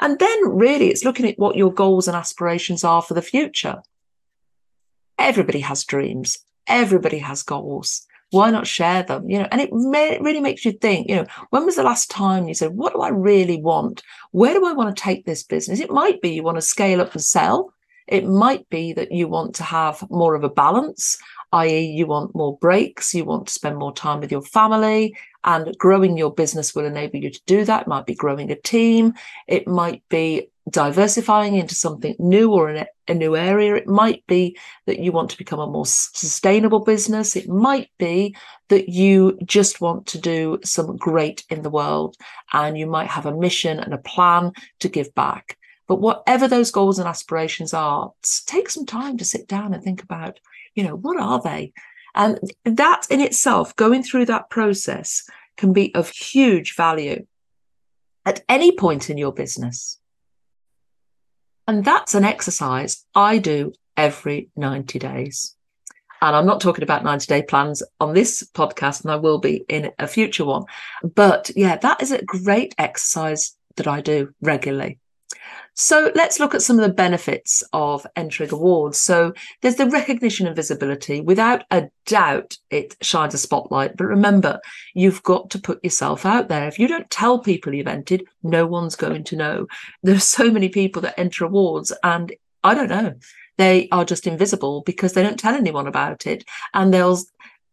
And 0.00 0.18
then 0.18 0.56
really 0.56 0.88
it's 0.88 1.04
looking 1.04 1.26
at 1.26 1.38
what 1.38 1.56
your 1.56 1.72
goals 1.72 2.08
and 2.08 2.16
aspirations 2.16 2.84
are 2.84 3.02
for 3.02 3.14
the 3.14 3.22
future. 3.22 3.82
Everybody 5.18 5.60
has 5.60 5.84
dreams. 5.84 6.38
Everybody 6.66 7.18
has 7.18 7.42
goals. 7.42 8.06
Why 8.30 8.50
not 8.50 8.66
share 8.66 9.04
them? 9.04 9.30
You 9.30 9.40
know, 9.40 9.48
and 9.52 9.60
it, 9.60 9.72
may, 9.72 10.12
it 10.12 10.22
really 10.22 10.40
makes 10.40 10.64
you 10.64 10.72
think, 10.72 11.08
you 11.08 11.16
know, 11.16 11.26
when 11.50 11.64
was 11.64 11.76
the 11.76 11.84
last 11.84 12.10
time 12.10 12.48
you 12.48 12.54
said, 12.54 12.72
what 12.72 12.92
do 12.92 13.00
I 13.00 13.10
really 13.10 13.60
want? 13.60 14.02
Where 14.32 14.54
do 14.54 14.66
I 14.66 14.72
want 14.72 14.94
to 14.94 15.02
take 15.02 15.24
this 15.24 15.44
business? 15.44 15.78
It 15.78 15.90
might 15.90 16.20
be 16.20 16.30
you 16.30 16.42
want 16.42 16.56
to 16.56 16.62
scale 16.62 17.00
up 17.00 17.12
and 17.12 17.22
sell. 17.22 17.72
It 18.08 18.26
might 18.26 18.68
be 18.70 18.92
that 18.94 19.12
you 19.12 19.28
want 19.28 19.54
to 19.56 19.62
have 19.62 20.04
more 20.10 20.34
of 20.34 20.42
a 20.42 20.50
balance 20.50 21.16
i.e., 21.54 21.86
you 21.86 22.06
want 22.06 22.34
more 22.34 22.58
breaks, 22.58 23.14
you 23.14 23.24
want 23.24 23.46
to 23.46 23.52
spend 23.52 23.78
more 23.78 23.94
time 23.94 24.20
with 24.20 24.32
your 24.32 24.42
family, 24.42 25.16
and 25.44 25.76
growing 25.78 26.16
your 26.16 26.32
business 26.32 26.74
will 26.74 26.86
enable 26.86 27.18
you 27.18 27.30
to 27.30 27.40
do 27.46 27.64
that. 27.64 27.82
It 27.82 27.88
might 27.88 28.06
be 28.06 28.14
growing 28.14 28.50
a 28.50 28.56
team, 28.56 29.14
it 29.46 29.66
might 29.66 30.02
be 30.08 30.48
diversifying 30.70 31.56
into 31.56 31.74
something 31.74 32.16
new 32.18 32.50
or 32.50 32.70
in 32.70 32.86
a 33.06 33.14
new 33.14 33.36
area. 33.36 33.74
It 33.74 33.86
might 33.86 34.26
be 34.26 34.56
that 34.86 34.98
you 34.98 35.12
want 35.12 35.30
to 35.30 35.38
become 35.38 35.60
a 35.60 35.66
more 35.66 35.84
sustainable 35.84 36.80
business. 36.80 37.36
It 37.36 37.48
might 37.48 37.90
be 37.98 38.34
that 38.70 38.88
you 38.88 39.38
just 39.44 39.82
want 39.82 40.06
to 40.06 40.18
do 40.18 40.58
some 40.64 40.96
great 40.96 41.44
in 41.50 41.62
the 41.62 41.70
world 41.70 42.16
and 42.54 42.78
you 42.78 42.86
might 42.86 43.10
have 43.10 43.26
a 43.26 43.36
mission 43.36 43.78
and 43.78 43.92
a 43.92 43.98
plan 43.98 44.52
to 44.80 44.88
give 44.88 45.14
back. 45.14 45.58
But 45.86 46.00
whatever 46.00 46.48
those 46.48 46.70
goals 46.70 46.98
and 46.98 47.06
aspirations 47.06 47.74
are, 47.74 48.12
take 48.46 48.70
some 48.70 48.86
time 48.86 49.18
to 49.18 49.24
sit 49.24 49.46
down 49.46 49.74
and 49.74 49.84
think 49.84 50.02
about 50.02 50.40
you 50.74 50.82
know, 50.82 50.96
what 50.96 51.20
are 51.20 51.40
they? 51.40 51.72
And 52.14 52.38
that 52.64 53.06
in 53.10 53.20
itself, 53.20 53.74
going 53.76 54.02
through 54.02 54.26
that 54.26 54.50
process 54.50 55.28
can 55.56 55.72
be 55.72 55.94
of 55.94 56.08
huge 56.10 56.74
value 56.76 57.26
at 58.24 58.42
any 58.48 58.72
point 58.76 59.10
in 59.10 59.18
your 59.18 59.32
business. 59.32 59.98
And 61.66 61.84
that's 61.84 62.14
an 62.14 62.24
exercise 62.24 63.04
I 63.14 63.38
do 63.38 63.72
every 63.96 64.50
90 64.56 64.98
days. 64.98 65.56
And 66.20 66.34
I'm 66.34 66.46
not 66.46 66.60
talking 66.60 66.84
about 66.84 67.04
90 67.04 67.26
day 67.26 67.42
plans 67.42 67.82
on 68.00 68.14
this 68.14 68.48
podcast, 68.54 69.02
and 69.02 69.10
I 69.10 69.16
will 69.16 69.38
be 69.38 69.64
in 69.68 69.92
a 69.98 70.06
future 70.06 70.44
one. 70.44 70.64
But 71.02 71.50
yeah, 71.54 71.76
that 71.76 72.02
is 72.02 72.12
a 72.12 72.24
great 72.24 72.74
exercise 72.78 73.56
that 73.76 73.86
I 73.86 74.00
do 74.00 74.32
regularly. 74.40 74.98
So 75.76 76.12
let's 76.14 76.38
look 76.38 76.54
at 76.54 76.62
some 76.62 76.78
of 76.78 76.86
the 76.86 76.94
benefits 76.94 77.62
of 77.72 78.06
entering 78.14 78.52
awards. 78.52 79.00
So 79.00 79.34
there's 79.60 79.74
the 79.74 79.90
recognition 79.90 80.46
and 80.46 80.54
visibility. 80.54 81.20
Without 81.20 81.64
a 81.70 81.88
doubt, 82.06 82.56
it 82.70 82.96
shines 83.02 83.34
a 83.34 83.38
spotlight. 83.38 83.96
But 83.96 84.06
remember, 84.06 84.60
you've 84.94 85.22
got 85.24 85.50
to 85.50 85.58
put 85.58 85.82
yourself 85.82 86.24
out 86.24 86.48
there. 86.48 86.68
If 86.68 86.78
you 86.78 86.86
don't 86.86 87.10
tell 87.10 87.40
people 87.40 87.74
you've 87.74 87.88
entered, 87.88 88.22
no 88.42 88.66
one's 88.66 88.94
going 88.94 89.24
to 89.24 89.36
know. 89.36 89.66
There 90.02 90.14
are 90.14 90.20
so 90.20 90.50
many 90.50 90.68
people 90.68 91.02
that 91.02 91.18
enter 91.18 91.44
awards 91.44 91.92
and 92.04 92.32
I 92.62 92.74
don't 92.74 92.88
know. 92.88 93.14
They 93.56 93.88
are 93.90 94.04
just 94.04 94.26
invisible 94.26 94.82
because 94.82 95.12
they 95.12 95.22
don't 95.22 95.38
tell 95.38 95.54
anyone 95.54 95.86
about 95.86 96.26
it. 96.26 96.44
And 96.72 96.94
they'll 96.94 97.18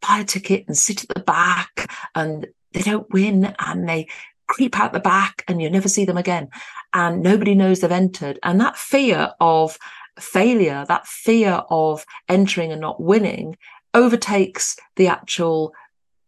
buy 0.02 0.20
a 0.20 0.24
ticket 0.24 0.66
and 0.68 0.78
sit 0.78 1.04
at 1.04 1.10
the 1.10 1.22
back 1.22 1.92
and 2.16 2.48
they 2.74 2.82
don't 2.82 3.12
win 3.12 3.54
and 3.60 3.88
they 3.88 4.08
creep 4.52 4.78
out 4.78 4.92
the 4.92 5.00
back 5.00 5.44
and 5.48 5.62
you 5.62 5.70
never 5.70 5.88
see 5.88 6.04
them 6.04 6.18
again. 6.18 6.50
And 6.94 7.24
nobody 7.24 7.56
knows 7.56 7.80
they've 7.80 7.92
entered. 7.92 8.38
And 8.44 8.60
that 8.60 8.78
fear 8.78 9.32
of 9.40 9.78
failure, 10.20 10.86
that 10.90 11.08
fear 11.08 11.64
of 11.70 12.06
entering 12.28 12.72
and 12.72 12.82
not 12.82 13.02
winning 13.02 13.58
overtakes 13.94 14.78
the 14.98 15.08
actual 15.08 15.74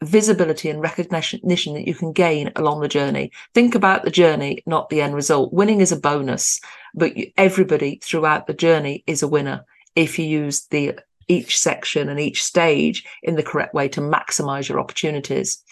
visibility 0.02 0.70
and 0.70 0.82
recognition 0.82 1.74
that 1.74 1.88
you 1.88 1.94
can 1.94 2.14
gain 2.14 2.52
along 2.56 2.80
the 2.80 2.88
journey. 2.88 3.32
Think 3.54 3.76
about 3.76 4.04
the 4.04 4.12
journey, 4.12 4.64
not 4.66 4.90
the 4.90 5.02
end 5.02 5.16
result. 5.16 5.54
Winning 5.54 5.82
is 5.82 5.92
a 5.92 6.00
bonus, 6.00 6.62
but 6.94 7.14
everybody 7.38 8.00
throughout 8.02 8.48
the 8.48 8.54
journey 8.54 9.04
is 9.06 9.22
a 9.22 9.28
winner 9.28 9.66
if 9.96 10.18
you 10.18 10.26
use 10.26 10.66
the 10.72 10.98
each 11.28 11.58
section 11.58 12.10
and 12.10 12.20
each 12.20 12.44
stage 12.44 13.06
in 13.22 13.36
the 13.36 13.44
correct 13.44 13.74
way 13.74 13.88
to 13.90 14.02
maximize 14.02 14.68
your 14.68 14.80
opportunities. 14.80 15.64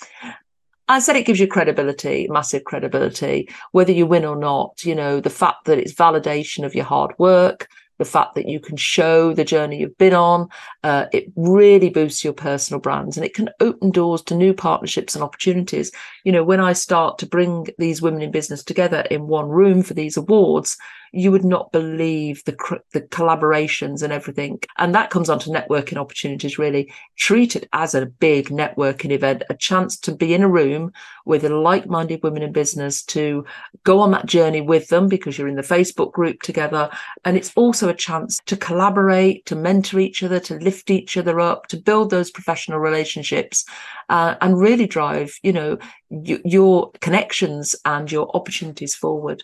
I 0.88 1.00
said 1.00 1.16
it 1.16 1.26
gives 1.26 1.40
you 1.40 1.48
credibility, 1.48 2.28
massive 2.30 2.64
credibility, 2.66 3.50
whether 3.72 3.92
you 3.92 4.06
win 4.06 4.26
or 4.26 4.36
not. 4.36 4.84
You 4.84 4.96
know, 4.96 5.20
the 5.20 5.30
fact 5.30 5.66
that 5.66 5.78
it's 5.78 5.94
validation 5.94 6.66
of 6.66 6.76
your 6.76 6.86
hard 6.86 7.14
work, 7.18 7.70
the 8.02 8.06
fact 8.06 8.34
that 8.34 8.50
you 8.50 8.60
can 8.60 8.76
show 8.78 9.32
the 9.32 9.44
journey 9.44 9.78
you've 9.78 9.98
been 10.00 10.16
on. 10.16 10.50
Uh, 10.84 11.06
it 11.14 11.32
really 11.36 11.88
boosts 11.88 12.24
your 12.24 12.34
personal 12.34 12.80
brands 12.80 13.16
and 13.16 13.24
it 13.24 13.36
can 13.36 13.48
open 13.60 13.92
doors 13.92 14.24
to 14.24 14.34
new 14.34 14.56
partnerships 14.56 15.14
and 15.14 15.24
opportunities. 15.24 15.92
You 16.24 16.32
know, 16.32 16.44
when 16.44 16.60
I 16.60 16.74
start 16.74 17.20
to 17.20 17.28
bring 17.28 17.68
these 17.78 18.02
women 18.02 18.24
in 18.24 18.32
business 18.32 18.64
together 18.64 19.02
in 19.12 19.28
one 19.28 19.50
room 19.50 19.84
for 19.84 19.94
these 19.94 20.18
awards, 20.18 20.78
you 21.12 21.32
would 21.32 21.44
not 21.46 21.72
believe 21.72 22.44
the 22.46 22.56
the 22.94 23.02
collaborations 23.02 24.02
and 24.02 24.14
everything. 24.14 24.60
And 24.78 24.96
that 24.96 25.10
comes 25.10 25.30
onto 25.30 25.52
networking 25.52 25.98
opportunities. 25.98 26.58
Really 26.58 26.92
treat 27.18 27.56
it 27.56 27.68
as 27.74 27.94
a 27.94 28.06
big 28.06 28.50
networking 28.50 29.12
event, 29.12 29.44
a 29.50 29.56
chance 29.56 29.98
to 30.00 30.16
be 30.16 30.34
in 30.34 30.44
a 30.44 30.50
room 30.50 30.92
with 31.26 31.44
like-minded 31.44 32.24
women 32.24 32.44
in 32.44 32.52
business 32.52 33.04
to 33.04 33.46
go 33.84 34.00
on 34.00 34.12
that 34.12 34.26
journey 34.26 34.62
with 34.62 34.88
them 34.88 35.08
because 35.08 35.38
you're 35.38 35.48
in 35.48 35.56
the 35.56 35.62
Facebook 35.62 36.12
group 36.12 36.42
together, 36.42 36.90
and 37.26 37.38
it's 37.38 37.52
also 37.56 37.90
a 37.90 37.94
chance 37.94 38.40
to 38.46 38.58
collaborate, 38.58 39.46
to 39.46 39.56
mentor 39.56 40.00
each 40.00 40.24
other, 40.24 40.40
to 40.40 40.56
lift 40.56 40.90
each 40.90 41.18
other 41.18 41.40
up, 41.40 41.68
to 41.68 41.78
build 41.78 42.10
those 42.10 42.32
professional 42.32 42.80
relationships, 42.80 43.66
uh, 44.10 44.36
and 44.42 44.60
really 44.60 44.88
drive, 44.88 45.38
you 45.44 45.54
know, 45.54 45.78
your 46.10 46.92
connections 47.02 47.76
and 47.86 48.12
your 48.12 48.30
opportunities 48.36 48.96
forward. 48.96 49.44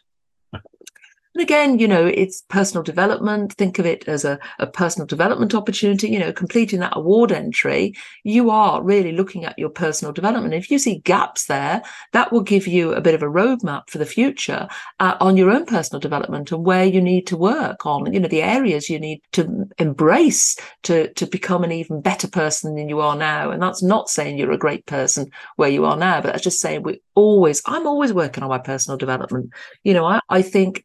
And 1.37 1.43
again, 1.43 1.77
you 1.77 1.87
know, 1.87 2.03
it's 2.03 2.41
personal 2.49 2.81
development. 2.81 3.53
Think 3.53 3.77
of 3.77 3.85
it 3.85 4.07
as 4.07 4.25
a, 4.25 4.39
a 4.57 4.65
personal 4.65 5.05
development 5.05 5.53
opportunity. 5.53 6.09
You 6.09 6.17
know, 6.17 6.33
completing 6.33 6.79
that 6.79 6.97
award 6.97 7.31
entry, 7.31 7.93
you 8.23 8.49
are 8.49 8.81
really 8.81 9.11
looking 9.11 9.45
at 9.45 9.59
your 9.59 9.69
personal 9.69 10.11
development. 10.11 10.55
If 10.55 10.71
you 10.71 10.79
see 10.79 10.97
gaps 10.97 11.45
there, 11.45 11.83
that 12.13 12.31
will 12.31 12.41
give 12.41 12.65
you 12.65 12.91
a 12.91 13.01
bit 13.01 13.13
of 13.13 13.21
a 13.21 13.27
roadmap 13.27 13.91
for 13.91 13.99
the 13.99 14.05
future 14.07 14.67
uh, 14.99 15.15
on 15.19 15.37
your 15.37 15.51
own 15.51 15.67
personal 15.67 15.99
development 15.99 16.51
and 16.51 16.65
where 16.65 16.85
you 16.85 16.99
need 16.99 17.27
to 17.27 17.37
work 17.37 17.85
on, 17.85 18.11
you 18.11 18.19
know, 18.19 18.27
the 18.27 18.41
areas 18.41 18.89
you 18.89 18.99
need 18.99 19.21
to 19.33 19.69
embrace 19.77 20.57
to, 20.81 21.13
to 21.13 21.27
become 21.27 21.63
an 21.63 21.71
even 21.71 22.01
better 22.01 22.27
person 22.27 22.73
than 22.73 22.89
you 22.89 22.99
are 22.99 23.15
now. 23.15 23.51
And 23.51 23.61
that's 23.61 23.83
not 23.83 24.09
saying 24.09 24.39
you're 24.39 24.51
a 24.53 24.57
great 24.57 24.87
person 24.87 25.29
where 25.55 25.69
you 25.69 25.85
are 25.85 25.97
now, 25.97 26.19
but 26.19 26.31
that's 26.31 26.43
just 26.43 26.59
saying 26.59 26.81
we 26.81 26.99
always, 27.13 27.61
I'm 27.67 27.85
always 27.85 28.11
working 28.11 28.41
on 28.41 28.49
my 28.49 28.57
personal 28.57 28.97
development. 28.97 29.51
You 29.83 29.93
know, 29.93 30.05
I, 30.07 30.19
I 30.29 30.41
think 30.41 30.83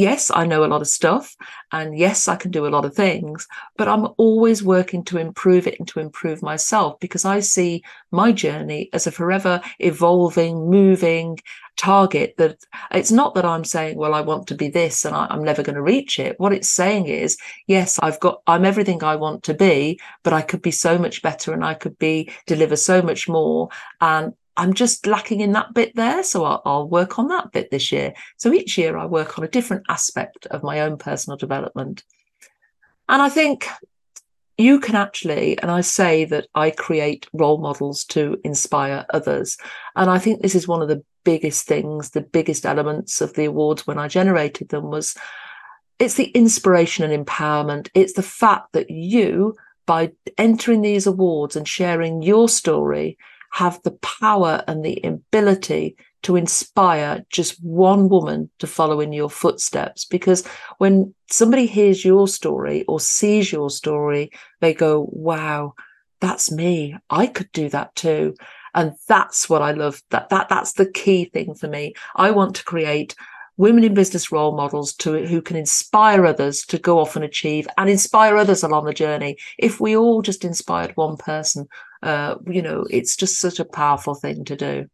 yes, 0.00 0.30
I 0.34 0.46
know 0.46 0.64
a 0.64 0.66
lot 0.66 0.80
of 0.80 0.88
stuff 0.88 1.36
and 1.72 1.96
yes, 1.96 2.26
I 2.26 2.36
can 2.36 2.50
do 2.50 2.66
a 2.66 2.68
lot 2.74 2.84
of 2.84 2.94
things, 2.94 3.46
but 3.76 3.88
I'm 3.88 4.08
always 4.16 4.64
working 4.64 5.04
to 5.04 5.18
improve 5.18 5.66
it 5.66 5.78
and 5.78 5.86
to 5.88 6.00
improve 6.00 6.42
myself 6.42 6.98
because 7.00 7.24
I 7.24 7.40
see 7.40 7.82
my 8.10 8.32
journey 8.32 8.88
as 8.92 9.06
a 9.06 9.12
forever 9.12 9.60
evolving, 9.78 10.70
moving 10.70 11.38
target 11.76 12.34
that 12.36 12.58
it's 12.90 13.10
not 13.10 13.34
that 13.34 13.44
I'm 13.44 13.64
saying, 13.64 13.96
well, 13.96 14.14
I 14.14 14.20
want 14.20 14.46
to 14.48 14.54
be 14.54 14.68
this 14.68 15.04
and 15.04 15.14
I, 15.16 15.26
am 15.30 15.44
never 15.44 15.62
going 15.62 15.76
to 15.76 15.82
reach 15.82 16.18
it. 16.18 16.38
What 16.38 16.52
it's 16.52 16.68
saying 16.68 17.06
is, 17.06 17.38
yes, 17.66 17.98
I've 18.02 18.20
got, 18.20 18.42
I'm 18.46 18.64
everything 18.64 19.02
I 19.02 19.16
want 19.16 19.44
to 19.44 19.54
be, 19.54 19.98
but 20.22 20.32
I 20.32 20.42
could 20.42 20.62
be 20.62 20.70
so 20.70 20.98
much 20.98 21.22
better 21.22 21.52
and 21.52 21.64
I 21.64 21.74
could 21.74 21.98
be, 21.98 22.30
deliver 22.46 22.76
so 22.76 23.00
much 23.00 23.28
more. 23.28 23.70
And 24.00 24.34
I'm 24.60 24.74
just 24.74 25.06
lacking 25.06 25.40
in 25.40 25.52
that 25.52 25.72
bit 25.72 25.96
there. 25.96 26.22
So 26.22 26.44
I'll, 26.44 26.60
I'll, 26.66 26.88
work 26.88 27.18
on 27.18 27.28
that 27.28 27.50
bit 27.50 27.70
this 27.70 27.90
year. 27.90 28.12
So 28.36 28.52
each 28.52 28.76
year 28.76 28.98
I 28.98 29.06
work 29.06 29.38
on 29.38 29.44
a 29.44 29.48
different 29.48 29.84
aspect 29.88 30.44
of 30.46 30.62
my 30.62 30.80
own 30.80 30.98
personal 30.98 31.38
development. 31.38 32.04
And 33.08 33.22
I 33.22 33.30
think 33.30 33.66
you 34.58 34.78
can 34.78 34.96
actually, 34.96 35.58
and 35.58 35.70
I 35.70 35.80
say 35.80 36.26
that 36.26 36.46
I 36.54 36.72
create 36.72 37.26
role 37.32 37.56
models 37.56 38.04
to 38.06 38.38
inspire 38.44 39.06
others. 39.14 39.56
And 39.96 40.10
I 40.10 40.18
think 40.18 40.42
this 40.42 40.54
is 40.54 40.68
one 40.68 40.82
of 40.82 40.88
the 40.88 41.02
biggest 41.24 41.66
things, 41.66 42.10
the 42.10 42.20
biggest 42.20 42.66
elements 42.66 43.22
of 43.22 43.32
the 43.32 43.46
awards 43.46 43.86
when 43.86 43.96
I 43.96 44.08
generated 44.08 44.68
them 44.68 44.90
was 44.90 45.16
it's 45.98 46.16
the 46.16 46.26
inspiration 46.32 47.10
and 47.10 47.26
empowerment. 47.26 47.88
It's 47.94 48.12
the 48.12 48.22
fact 48.22 48.74
that 48.74 48.90
you, 48.90 49.56
by 49.86 50.12
entering 50.36 50.82
these 50.82 51.06
awards 51.06 51.56
and 51.56 51.66
sharing 51.66 52.20
your 52.20 52.46
story, 52.46 53.16
have 53.50 53.80
the 53.82 53.92
power 53.92 54.62
and 54.66 54.84
the 54.84 55.00
ability 55.04 55.96
to 56.22 56.36
inspire 56.36 57.24
just 57.30 57.62
one 57.62 58.08
woman 58.08 58.50
to 58.58 58.66
follow 58.66 59.00
in 59.00 59.12
your 59.12 59.30
footsteps. 59.30 60.04
Because 60.04 60.46
when 60.78 61.14
somebody 61.30 61.66
hears 61.66 62.04
your 62.04 62.28
story 62.28 62.84
or 62.84 63.00
sees 63.00 63.50
your 63.50 63.70
story, 63.70 64.30
they 64.60 64.74
go, 64.74 65.08
wow, 65.12 65.74
that's 66.20 66.52
me. 66.52 66.96
I 67.08 67.26
could 67.26 67.50
do 67.52 67.68
that 67.70 67.94
too. 67.94 68.34
And 68.74 68.92
that's 69.08 69.48
what 69.48 69.62
I 69.62 69.72
love. 69.72 70.00
That, 70.10 70.28
that, 70.28 70.48
that's 70.48 70.74
the 70.74 70.86
key 70.86 71.24
thing 71.24 71.54
for 71.54 71.68
me. 71.68 71.94
I 72.14 72.30
want 72.30 72.54
to 72.56 72.64
create 72.64 73.14
women 73.56 73.84
in 73.84 73.94
business 73.94 74.30
role 74.30 74.56
models 74.56 74.94
to 74.94 75.26
who 75.26 75.42
can 75.42 75.56
inspire 75.56 76.24
others 76.24 76.64
to 76.66 76.78
go 76.78 76.98
off 76.98 77.16
and 77.16 77.24
achieve 77.24 77.66
and 77.76 77.90
inspire 77.90 78.36
others 78.36 78.62
along 78.62 78.84
the 78.84 78.94
journey. 78.94 79.36
If 79.58 79.80
we 79.80 79.96
all 79.96 80.22
just 80.22 80.44
inspired 80.44 80.96
one 80.96 81.16
person, 81.16 81.66
uh, 82.02 82.36
you 82.46 82.62
know, 82.62 82.86
it's 82.90 83.16
just 83.16 83.38
such 83.38 83.60
a 83.60 83.64
powerful 83.64 84.14
thing 84.14 84.44
to 84.46 84.56
do. 84.56 84.86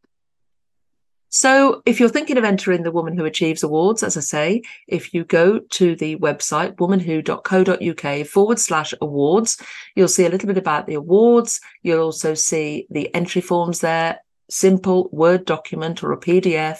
So, 1.28 1.82
if 1.84 2.00
you're 2.00 2.08
thinking 2.08 2.38
of 2.38 2.44
entering 2.44 2.82
the 2.82 2.92
Woman 2.92 3.16
Who 3.16 3.24
Achieves 3.24 3.62
Awards, 3.62 4.02
as 4.02 4.16
I 4.16 4.20
say, 4.20 4.62
if 4.86 5.12
you 5.12 5.24
go 5.24 5.58
to 5.58 5.96
the 5.96 6.16
website 6.16 6.76
womanwho.co.uk 6.76 8.26
forward 8.26 8.58
slash 8.58 8.94
awards, 9.00 9.60
you'll 9.94 10.08
see 10.08 10.24
a 10.24 10.30
little 10.30 10.46
bit 10.46 10.56
about 10.56 10.86
the 10.86 10.94
awards. 10.94 11.60
You'll 11.82 12.04
also 12.04 12.34
see 12.34 12.86
the 12.90 13.14
entry 13.14 13.42
forms 13.42 13.80
there, 13.80 14.20
simple 14.48 15.10
Word 15.12 15.44
document 15.44 16.02
or 16.02 16.12
a 16.12 16.20
PDF 16.20 16.78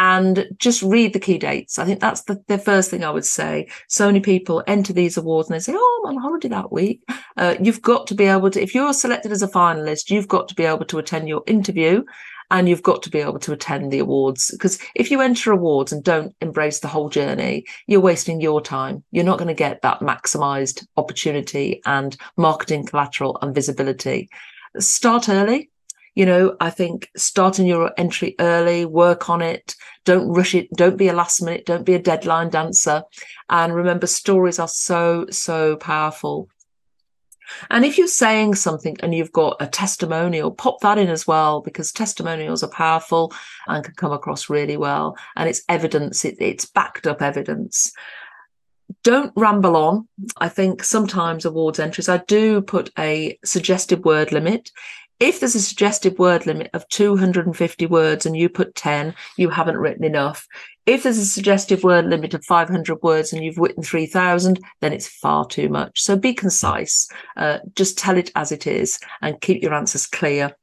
and 0.00 0.48
just 0.56 0.80
read 0.80 1.12
the 1.12 1.20
key 1.20 1.36
dates. 1.36 1.78
I 1.78 1.84
think 1.84 2.00
that's 2.00 2.22
the, 2.22 2.42
the 2.48 2.56
first 2.56 2.90
thing 2.90 3.04
I 3.04 3.10
would 3.10 3.26
say. 3.26 3.68
So 3.86 4.06
many 4.06 4.20
people 4.20 4.64
enter 4.66 4.94
these 4.94 5.18
awards 5.18 5.50
and 5.50 5.54
they 5.54 5.60
say, 5.60 5.74
Oh, 5.76 6.04
I'm 6.08 6.16
on 6.16 6.22
holiday 6.22 6.48
that 6.48 6.72
week. 6.72 7.02
Uh, 7.36 7.56
you've 7.60 7.82
got 7.82 8.06
to 8.06 8.14
be 8.14 8.24
able 8.24 8.48
to, 8.50 8.62
if 8.62 8.74
you're 8.74 8.94
selected 8.94 9.30
as 9.30 9.42
a 9.42 9.48
finalist, 9.48 10.08
you've 10.08 10.26
got 10.26 10.48
to 10.48 10.54
be 10.54 10.64
able 10.64 10.86
to 10.86 10.98
attend 10.98 11.28
your 11.28 11.42
interview 11.46 12.02
and 12.50 12.66
you've 12.66 12.82
got 12.82 13.02
to 13.02 13.10
be 13.10 13.18
able 13.18 13.38
to 13.40 13.52
attend 13.52 13.92
the 13.92 13.98
awards. 13.98 14.50
Because 14.52 14.78
if 14.94 15.10
you 15.10 15.20
enter 15.20 15.52
awards 15.52 15.92
and 15.92 16.02
don't 16.02 16.34
embrace 16.40 16.80
the 16.80 16.88
whole 16.88 17.10
journey, 17.10 17.66
you're 17.86 18.00
wasting 18.00 18.40
your 18.40 18.62
time. 18.62 19.04
You're 19.10 19.24
not 19.24 19.38
going 19.38 19.48
to 19.48 19.54
get 19.54 19.82
that 19.82 20.00
maximized 20.00 20.86
opportunity 20.96 21.82
and 21.84 22.16
marketing 22.38 22.86
collateral 22.86 23.36
and 23.42 23.54
visibility. 23.54 24.30
Start 24.78 25.28
early 25.28 25.68
you 26.14 26.26
know, 26.26 26.56
I 26.60 26.70
think 26.70 27.08
starting 27.16 27.66
your 27.66 27.92
entry 27.96 28.34
early, 28.40 28.84
work 28.84 29.30
on 29.30 29.42
it, 29.42 29.74
don't 30.04 30.28
rush 30.28 30.54
it, 30.54 30.68
don't 30.74 30.96
be 30.96 31.08
a 31.08 31.12
last 31.12 31.40
minute, 31.42 31.66
don't 31.66 31.84
be 31.84 31.94
a 31.94 32.02
deadline 32.02 32.50
dancer. 32.50 33.04
And 33.48 33.74
remember, 33.74 34.06
stories 34.06 34.58
are 34.58 34.68
so, 34.68 35.26
so 35.30 35.76
powerful. 35.76 36.48
And 37.68 37.84
if 37.84 37.98
you're 37.98 38.06
saying 38.06 38.54
something 38.54 38.96
and 39.00 39.14
you've 39.14 39.32
got 39.32 39.56
a 39.60 39.66
testimonial, 39.66 40.50
pop 40.50 40.80
that 40.80 40.98
in 40.98 41.08
as 41.08 41.26
well, 41.26 41.60
because 41.60 41.92
testimonials 41.92 42.62
are 42.62 42.70
powerful 42.70 43.32
and 43.66 43.84
can 43.84 43.94
come 43.94 44.12
across 44.12 44.48
really 44.48 44.76
well. 44.76 45.16
And 45.36 45.48
it's 45.48 45.62
evidence, 45.68 46.24
it, 46.24 46.36
it's 46.38 46.66
backed 46.66 47.06
up 47.06 47.22
evidence. 47.22 47.92
Don't 49.02 49.32
ramble 49.36 49.76
on. 49.76 50.08
I 50.36 50.48
think 50.48 50.82
sometimes 50.82 51.44
awards 51.44 51.78
entries, 51.78 52.08
I 52.08 52.18
do 52.18 52.60
put 52.60 52.90
a 52.98 53.38
suggested 53.44 54.04
word 54.04 54.32
limit 54.32 54.70
if 55.20 55.38
there's 55.38 55.54
a 55.54 55.60
suggested 55.60 56.18
word 56.18 56.46
limit 56.46 56.70
of 56.72 56.88
250 56.88 57.86
words 57.86 58.24
and 58.24 58.36
you 58.36 58.48
put 58.48 58.74
10, 58.74 59.14
you 59.36 59.50
haven't 59.50 59.76
written 59.76 60.02
enough. 60.02 60.48
If 60.86 61.02
there's 61.02 61.18
a 61.18 61.26
suggested 61.26 61.82
word 61.84 62.06
limit 62.06 62.32
of 62.32 62.44
500 62.44 63.02
words 63.02 63.32
and 63.32 63.44
you've 63.44 63.58
written 63.58 63.82
3000, 63.82 64.58
then 64.80 64.94
it's 64.94 65.06
far 65.06 65.46
too 65.46 65.68
much. 65.68 66.00
So 66.00 66.16
be 66.16 66.32
concise. 66.32 67.06
Uh, 67.36 67.58
just 67.76 67.98
tell 67.98 68.16
it 68.16 68.32
as 68.34 68.50
it 68.50 68.66
is 68.66 68.98
and 69.20 69.40
keep 69.40 69.62
your 69.62 69.74
answers 69.74 70.06
clear. 70.06 70.56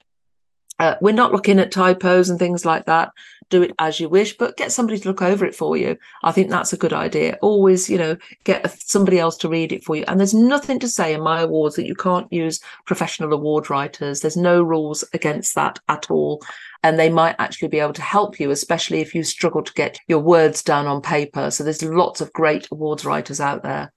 Uh, 0.79 0.95
we're 1.01 1.11
not 1.11 1.31
looking 1.31 1.59
at 1.59 1.71
typos 1.71 2.29
and 2.29 2.37
things 2.37 2.65
like 2.65 2.85
that. 2.85 3.11
Do 3.49 3.61
it 3.63 3.73
as 3.79 3.99
you 3.99 4.09
wish, 4.09 4.37
but 4.37 4.57
get 4.57 4.71
somebody 4.71 4.99
to 4.99 5.07
look 5.07 5.21
over 5.21 5.45
it 5.45 5.55
for 5.55 5.77
you. 5.77 5.97
I 6.23 6.31
think 6.31 6.49
that's 6.49 6.73
a 6.73 6.77
good 6.77 6.93
idea. 6.93 7.37
Always, 7.41 7.89
you 7.89 7.97
know, 7.97 8.17
get 8.43 8.69
somebody 8.81 9.19
else 9.19 9.37
to 9.37 9.49
read 9.49 9.71
it 9.71 9.83
for 9.85 9.95
you. 9.95 10.03
And 10.07 10.19
there's 10.19 10.33
nothing 10.33 10.79
to 10.79 10.87
say 10.89 11.13
in 11.13 11.21
my 11.21 11.41
awards 11.41 11.77
that 11.77 11.87
you 11.87 11.95
can't 11.95 12.31
use 12.31 12.59
professional 12.85 13.33
award 13.33 13.69
writers. 13.69 14.19
There's 14.19 14.37
no 14.37 14.61
rules 14.61 15.03
against 15.13 15.55
that 15.55 15.79
at 15.87 16.11
all. 16.11 16.43
And 16.83 16.97
they 16.97 17.09
might 17.09 17.35
actually 17.39 17.69
be 17.69 17.79
able 17.79 17.93
to 17.93 18.01
help 18.01 18.39
you, 18.39 18.51
especially 18.51 19.01
if 19.01 19.15
you 19.15 19.23
struggle 19.23 19.63
to 19.63 19.73
get 19.73 19.99
your 20.07 20.19
words 20.19 20.63
down 20.63 20.85
on 20.87 21.01
paper. 21.01 21.51
So 21.51 21.63
there's 21.63 21.83
lots 21.83 22.21
of 22.21 22.31
great 22.33 22.67
awards 22.71 23.05
writers 23.05 23.41
out 23.41 23.63
there 23.63 23.91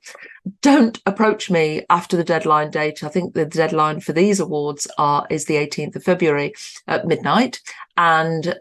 don't 0.63 1.01
approach 1.07 1.51
me 1.51 1.85
after 1.91 2.17
the 2.17 2.25
deadline 2.25 2.71
date. 2.71 3.05
I 3.05 3.09
think 3.09 3.35
the 3.35 3.45
deadline 3.45 4.01
for 4.01 4.13
these 4.13 4.41
awards 4.41 4.87
are 4.99 5.27
is 5.31 5.45
the 5.45 5.57
18th 5.57 5.97
of 5.97 6.05
February 6.05 6.55
at 6.87 7.07
midnight. 7.07 7.61
And 7.97 8.59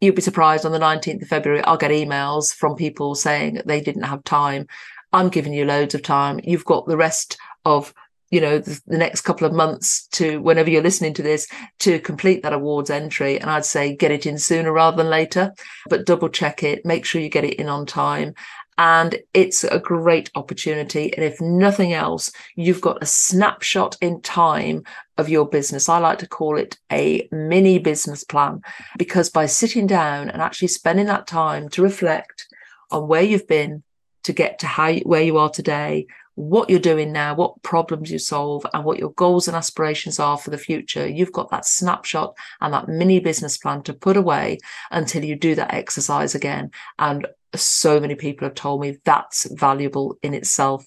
you'd 0.00 0.14
be 0.14 0.22
surprised 0.22 0.66
on 0.66 0.72
the 0.72 0.78
19th 0.78 1.22
of 1.22 1.28
February, 1.28 1.62
I'll 1.64 1.76
get 1.76 1.90
emails 1.90 2.54
from 2.54 2.76
people 2.76 3.14
saying 3.14 3.62
they 3.64 3.80
didn't 3.80 4.02
have 4.02 4.24
time. 4.24 4.66
I'm 5.12 5.30
giving 5.30 5.54
you 5.54 5.64
loads 5.64 5.94
of 5.94 6.02
time. 6.02 6.40
You've 6.44 6.64
got 6.64 6.86
the 6.86 6.96
rest 6.96 7.38
of 7.64 7.94
you 8.30 8.40
know 8.40 8.58
the, 8.58 8.80
the, 8.86 8.98
next 8.98 9.22
couple 9.22 9.46
of 9.46 9.52
months 9.52 10.06
to 10.08 10.40
whenever 10.40 10.70
you're 10.70 10.82
listening 10.82 11.14
to 11.14 11.22
this 11.22 11.46
to 11.78 11.98
complete 12.00 12.42
that 12.42 12.52
awards 12.52 12.90
entry 12.90 13.38
and 13.38 13.50
i'd 13.50 13.64
say 13.64 13.94
get 13.94 14.10
it 14.10 14.26
in 14.26 14.38
sooner 14.38 14.72
rather 14.72 14.96
than 14.96 15.10
later 15.10 15.52
but 15.88 16.06
double 16.06 16.28
check 16.28 16.62
it 16.62 16.84
make 16.84 17.04
sure 17.04 17.20
you 17.20 17.28
get 17.28 17.44
it 17.44 17.54
in 17.54 17.68
on 17.68 17.86
time 17.86 18.34
and 18.78 19.16
it's 19.32 19.64
a 19.64 19.78
great 19.78 20.30
opportunity. 20.34 21.14
And 21.14 21.24
if 21.24 21.40
nothing 21.40 21.94
else, 21.94 22.30
you've 22.56 22.80
got 22.80 23.02
a 23.02 23.06
snapshot 23.06 23.96
in 24.00 24.20
time 24.20 24.84
of 25.16 25.28
your 25.28 25.48
business. 25.48 25.88
I 25.88 25.98
like 25.98 26.18
to 26.18 26.28
call 26.28 26.58
it 26.58 26.76
a 26.92 27.26
mini 27.32 27.78
business 27.78 28.22
plan 28.22 28.60
because 28.98 29.30
by 29.30 29.46
sitting 29.46 29.86
down 29.86 30.28
and 30.28 30.42
actually 30.42 30.68
spending 30.68 31.06
that 31.06 31.26
time 31.26 31.70
to 31.70 31.82
reflect 31.82 32.46
on 32.90 33.08
where 33.08 33.22
you've 33.22 33.48
been 33.48 33.82
to 34.26 34.32
get 34.32 34.58
to 34.58 34.66
how 34.66 34.92
where 34.98 35.22
you 35.22 35.38
are 35.38 35.50
today, 35.50 36.06
what 36.34 36.68
you're 36.68 36.80
doing 36.80 37.12
now, 37.12 37.34
what 37.34 37.62
problems 37.62 38.10
you 38.10 38.18
solve, 38.18 38.66
and 38.74 38.84
what 38.84 38.98
your 38.98 39.12
goals 39.12 39.46
and 39.46 39.56
aspirations 39.56 40.18
are 40.18 40.36
for 40.36 40.50
the 40.50 40.58
future. 40.58 41.06
You've 41.06 41.32
got 41.32 41.50
that 41.50 41.64
snapshot 41.64 42.36
and 42.60 42.74
that 42.74 42.88
mini 42.88 43.20
business 43.20 43.56
plan 43.56 43.82
to 43.84 43.94
put 43.94 44.16
away 44.16 44.58
until 44.90 45.24
you 45.24 45.36
do 45.36 45.54
that 45.54 45.72
exercise 45.72 46.34
again. 46.34 46.72
And 46.98 47.26
so 47.54 48.00
many 48.00 48.16
people 48.16 48.46
have 48.46 48.56
told 48.56 48.80
me 48.80 48.98
that's 49.04 49.48
valuable 49.52 50.18
in 50.22 50.34
itself. 50.34 50.84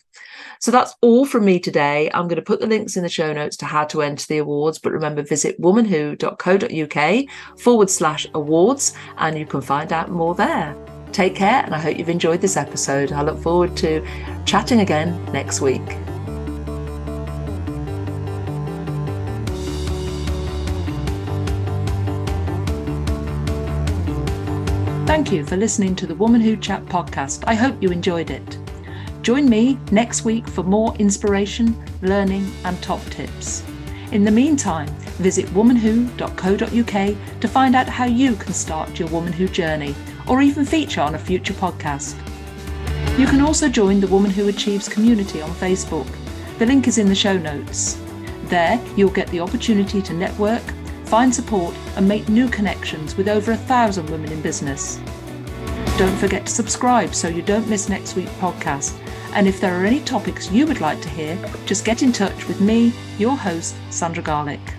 So 0.59 0.69
that's 0.69 0.93
all 1.01 1.25
from 1.25 1.45
me 1.45 1.61
today. 1.61 2.11
I'm 2.13 2.27
going 2.27 2.35
to 2.35 2.41
put 2.41 2.59
the 2.59 2.67
links 2.67 2.97
in 2.97 3.03
the 3.03 3.09
show 3.09 3.31
notes 3.31 3.55
to 3.57 3.65
how 3.65 3.85
to 3.85 4.01
enter 4.01 4.27
the 4.27 4.39
awards, 4.39 4.79
but 4.79 4.91
remember, 4.91 5.23
visit 5.23 5.59
womanwho.co.uk 5.61 7.59
forward 7.59 7.89
slash 7.89 8.27
awards 8.33 8.93
and 9.17 9.39
you 9.39 9.45
can 9.45 9.61
find 9.61 9.93
out 9.93 10.11
more 10.11 10.35
there. 10.35 10.75
Take 11.11 11.35
care, 11.35 11.63
and 11.65 11.73
I 11.73 11.79
hope 11.79 11.97
you've 11.97 12.09
enjoyed 12.09 12.41
this 12.41 12.55
episode. 12.55 13.11
I 13.11 13.21
look 13.23 13.39
forward 13.39 13.75
to 13.77 14.05
chatting 14.45 14.79
again 14.79 15.23
next 15.33 15.61
week. 15.61 15.97
Thank 25.05 25.31
you 25.31 25.43
for 25.43 25.57
listening 25.57 25.95
to 25.97 26.07
the 26.07 26.15
Woman 26.15 26.39
Who 26.39 26.55
Chat 26.55 26.85
podcast. 26.85 27.43
I 27.47 27.55
hope 27.55 27.81
you 27.81 27.89
enjoyed 27.89 28.29
it. 28.29 28.57
Join 29.21 29.49
me 29.49 29.77
next 29.91 30.23
week 30.23 30.47
for 30.47 30.63
more 30.63 30.95
inspiration, 30.97 31.75
learning, 32.01 32.49
and 32.63 32.81
top 32.81 33.03
tips. 33.05 33.63
In 34.11 34.23
the 34.23 34.31
meantime, 34.31 34.87
visit 35.17 35.45
womanwho.co.uk 35.47 37.41
to 37.41 37.47
find 37.47 37.75
out 37.75 37.87
how 37.87 38.05
you 38.05 38.35
can 38.35 38.53
start 38.53 38.97
your 38.97 39.09
Woman 39.09 39.33
Who 39.33 39.47
journey 39.47 39.93
or 40.29 40.41
even 40.41 40.63
feature 40.63 41.01
on 41.01 41.15
a 41.15 41.19
future 41.19 41.53
podcast. 41.53 42.15
You 43.19 43.25
can 43.25 43.41
also 43.41 43.67
join 43.67 43.99
the 43.99 44.07
Woman 44.07 44.31
Who 44.31 44.47
Achieves 44.47 44.87
community 44.87 45.41
on 45.41 45.49
Facebook. 45.49 46.07
The 46.59 46.65
link 46.65 46.87
is 46.87 46.97
in 46.97 47.09
the 47.09 47.15
show 47.15 47.37
notes. 47.37 47.99
There, 48.45 48.81
you'll 48.95 49.09
get 49.09 49.27
the 49.27 49.41
opportunity 49.41 50.01
to 50.01 50.13
network, 50.13 50.61
find 51.05 51.33
support, 51.33 51.75
and 51.97 52.07
make 52.07 52.29
new 52.29 52.47
connections 52.47 53.17
with 53.17 53.27
over 53.27 53.51
a 53.51 53.57
thousand 53.57 54.09
women 54.09 54.31
in 54.31 54.41
business. 54.41 55.01
Don't 55.97 56.17
forget 56.17 56.45
to 56.45 56.51
subscribe 56.51 57.13
so 57.13 57.27
you 57.27 57.41
don't 57.41 57.67
miss 57.67 57.89
next 57.89 58.15
week's 58.15 58.31
podcast. 58.33 58.97
And 59.33 59.47
if 59.47 59.59
there 59.59 59.79
are 59.79 59.85
any 59.85 59.99
topics 59.99 60.51
you 60.51 60.65
would 60.65 60.79
like 60.79 61.01
to 61.01 61.09
hear, 61.09 61.37
just 61.65 61.85
get 61.85 62.01
in 62.01 62.11
touch 62.11 62.47
with 62.47 62.61
me, 62.61 62.93
your 63.17 63.35
host, 63.35 63.75
Sandra 63.89 64.23
Garlick. 64.23 64.78